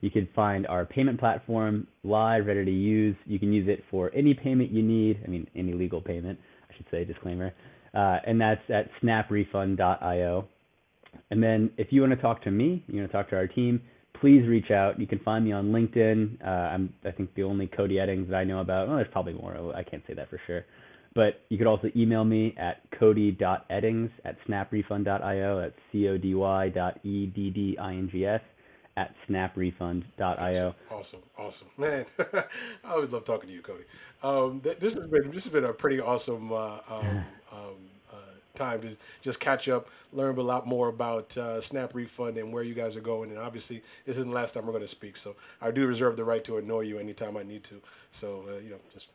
You 0.00 0.10
can 0.10 0.28
find 0.34 0.66
our 0.66 0.86
payment 0.86 1.20
platform 1.20 1.86
live, 2.04 2.46
ready 2.46 2.64
to 2.64 2.70
use. 2.70 3.16
You 3.26 3.38
can 3.38 3.52
use 3.52 3.68
it 3.68 3.84
for 3.90 4.10
any 4.14 4.34
payment 4.34 4.70
you 4.70 4.82
need. 4.82 5.20
I 5.24 5.28
mean, 5.28 5.46
any 5.54 5.72
legal 5.72 6.00
payment, 6.00 6.38
I 6.70 6.76
should 6.76 6.86
say, 6.90 7.04
disclaimer. 7.04 7.52
Uh, 7.94 8.18
and 8.26 8.40
that's 8.40 8.62
at 8.70 8.88
snaprefund.io. 9.02 10.46
And 11.30 11.42
then 11.42 11.70
if 11.76 11.88
you 11.90 12.00
want 12.00 12.12
to 12.12 12.20
talk 12.20 12.42
to 12.44 12.50
me, 12.50 12.84
you 12.86 13.00
want 13.00 13.10
to 13.10 13.16
talk 13.16 13.28
to 13.30 13.36
our 13.36 13.46
team, 13.46 13.82
please 14.20 14.46
reach 14.46 14.70
out. 14.70 14.98
You 14.98 15.06
can 15.06 15.18
find 15.20 15.44
me 15.44 15.52
on 15.52 15.72
LinkedIn. 15.72 16.42
Uh, 16.42 16.48
I'm, 16.48 16.94
I 17.04 17.10
think, 17.10 17.34
the 17.34 17.42
only 17.42 17.66
Cody 17.66 17.96
Eddings 17.96 18.28
that 18.30 18.36
I 18.36 18.44
know 18.44 18.60
about. 18.60 18.88
Well, 18.88 18.96
there's 18.96 19.08
probably 19.12 19.34
more. 19.34 19.74
I 19.74 19.82
can't 19.82 20.02
say 20.06 20.14
that 20.14 20.30
for 20.30 20.40
sure. 20.46 20.64
But 21.14 21.40
you 21.48 21.58
could 21.58 21.66
also 21.66 21.88
email 21.96 22.24
me 22.24 22.54
at 22.56 22.82
cody.eddings 22.98 24.10
at 24.24 24.36
snaprefund.io. 24.48 25.60
That's 25.60 25.74
C-O-D-Y 25.90 26.68
dot 26.68 27.00
E-D-D-I-N-G-S 27.04 28.40
at 29.00 29.14
snaprefund.io. 29.26 30.74
Awesome, 30.90 31.20
awesome, 31.38 31.68
man. 31.78 32.04
I 32.84 32.92
always 32.92 33.12
love 33.12 33.24
talking 33.24 33.48
to 33.48 33.54
you, 33.54 33.62
Cody. 33.62 33.84
Um, 34.22 34.60
th- 34.60 34.78
this 34.78 34.92
has 34.94 35.06
been 35.06 35.30
this 35.30 35.44
has 35.44 35.52
been 35.52 35.64
a 35.64 35.72
pretty 35.72 36.00
awesome 36.00 36.52
uh, 36.52 36.78
um, 36.90 37.24
um, 37.50 37.76
uh, 38.12 38.16
time 38.54 38.82
to 38.82 38.94
just 39.22 39.40
catch 39.40 39.70
up, 39.70 39.88
learn 40.12 40.36
a 40.36 40.42
lot 40.42 40.66
more 40.66 40.88
about 40.88 41.34
uh, 41.38 41.62
Snap 41.62 41.94
Refund 41.94 42.36
and 42.36 42.52
where 42.52 42.62
you 42.62 42.74
guys 42.74 42.94
are 42.94 43.00
going. 43.00 43.30
And 43.30 43.38
obviously, 43.38 43.82
this 44.04 44.18
isn't 44.18 44.30
the 44.30 44.36
last 44.36 44.52
time 44.52 44.66
we're 44.66 44.72
going 44.72 44.84
to 44.84 44.88
speak, 44.88 45.16
so 45.16 45.34
I 45.62 45.70
do 45.70 45.86
reserve 45.86 46.16
the 46.18 46.24
right 46.24 46.44
to 46.44 46.58
annoy 46.58 46.82
you 46.82 46.98
anytime 46.98 47.38
I 47.38 47.42
need 47.42 47.64
to. 47.64 47.80
So 48.10 48.44
uh, 48.48 48.58
you 48.58 48.70
know, 48.70 48.80
just 48.92 49.08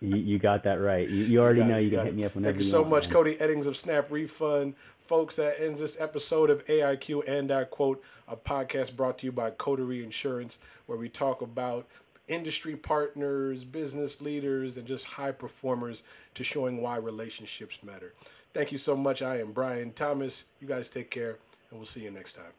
You, 0.00 0.16
you 0.16 0.38
got 0.38 0.62
that 0.64 0.80
right. 0.80 1.08
You, 1.08 1.24
you 1.24 1.40
already 1.40 1.60
got 1.60 1.68
know 1.70 1.78
you 1.78 1.90
can 1.90 1.98
hit 2.00 2.08
it. 2.08 2.14
me 2.14 2.24
up 2.24 2.34
whenever 2.34 2.52
Thank 2.52 2.60
you 2.60 2.66
you 2.66 2.70
so 2.70 2.80
want, 2.80 2.90
much, 2.90 3.06
man. 3.06 3.12
Cody 3.14 3.36
Eddings 3.36 3.66
of 3.66 3.76
Snap 3.76 4.10
Refund. 4.10 4.74
Folks, 5.00 5.36
that 5.36 5.54
ends 5.58 5.80
this 5.80 5.98
episode 6.00 6.50
of 6.50 6.64
AIQ 6.66 7.26
and 7.26 7.50
I 7.50 7.64
quote, 7.64 8.02
a 8.28 8.36
podcast 8.36 8.94
brought 8.94 9.18
to 9.18 9.26
you 9.26 9.32
by 9.32 9.50
Coterie 9.50 10.04
Insurance, 10.04 10.58
where 10.86 10.98
we 10.98 11.08
talk 11.08 11.40
about 11.40 11.86
industry 12.28 12.76
partners, 12.76 13.64
business 13.64 14.20
leaders, 14.20 14.76
and 14.76 14.86
just 14.86 15.06
high 15.06 15.32
performers 15.32 16.02
to 16.34 16.44
showing 16.44 16.82
why 16.82 16.96
relationships 16.96 17.78
matter. 17.82 18.12
Thank 18.52 18.70
you 18.70 18.78
so 18.78 18.96
much. 18.96 19.22
I 19.22 19.40
am 19.40 19.52
Brian 19.52 19.92
Thomas. 19.92 20.44
You 20.60 20.68
guys 20.68 20.90
take 20.90 21.10
care, 21.10 21.38
and 21.70 21.78
we'll 21.78 21.86
see 21.86 22.02
you 22.02 22.10
next 22.10 22.34
time. 22.34 22.52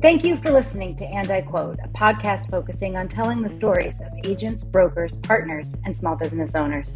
Thank 0.00 0.22
you 0.24 0.36
for 0.36 0.52
listening 0.52 0.94
to 0.98 1.04
And 1.06 1.28
I 1.28 1.40
Quote, 1.40 1.80
a 1.82 1.88
podcast 1.88 2.48
focusing 2.52 2.96
on 2.96 3.08
telling 3.08 3.42
the 3.42 3.52
stories 3.52 3.96
of 4.00 4.12
agents, 4.24 4.62
brokers, 4.62 5.16
partners, 5.16 5.74
and 5.84 5.96
small 5.96 6.14
business 6.14 6.54
owners. 6.54 6.94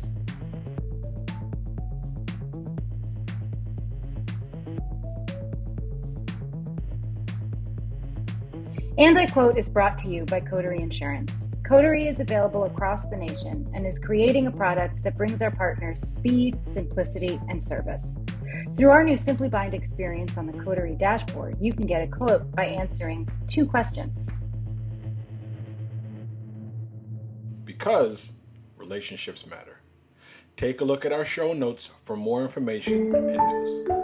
And 8.96 9.18
I 9.18 9.26
Quote 9.26 9.58
is 9.58 9.68
brought 9.68 9.98
to 10.00 10.08
you 10.08 10.24
by 10.26 10.38
Coterie 10.38 10.78
Insurance. 10.78 11.44
Coterie 11.66 12.06
is 12.06 12.20
available 12.20 12.66
across 12.66 13.04
the 13.10 13.16
nation 13.16 13.68
and 13.74 13.84
is 13.84 13.98
creating 13.98 14.46
a 14.46 14.52
product 14.52 15.02
that 15.02 15.16
brings 15.16 15.42
our 15.42 15.50
partners 15.50 16.00
speed, 16.08 16.56
simplicity, 16.72 17.40
and 17.48 17.66
service. 17.66 18.06
Through 18.76 18.90
our 18.90 19.04
new 19.04 19.18
Simply 19.18 19.48
Bind 19.48 19.74
experience 19.74 20.37
on 20.38 20.46
the 20.46 20.58
Coterie 20.58 20.96
dashboard, 20.96 21.56
you 21.61 21.72
can 21.72 21.87
get 21.87 22.02
a 22.02 22.06
quote 22.06 22.50
by 22.52 22.64
answering 22.64 23.28
two 23.46 23.66
questions. 23.66 24.28
Because 27.64 28.32
relationships 28.76 29.46
matter. 29.46 29.80
Take 30.56 30.80
a 30.80 30.85
look 30.85 31.04
at 31.04 31.12
our 31.12 31.24
show 31.24 31.52
notes 31.52 31.90
for 32.04 32.16
more 32.16 32.42
information 32.42 33.14
and 33.14 33.26
news. 33.26 34.01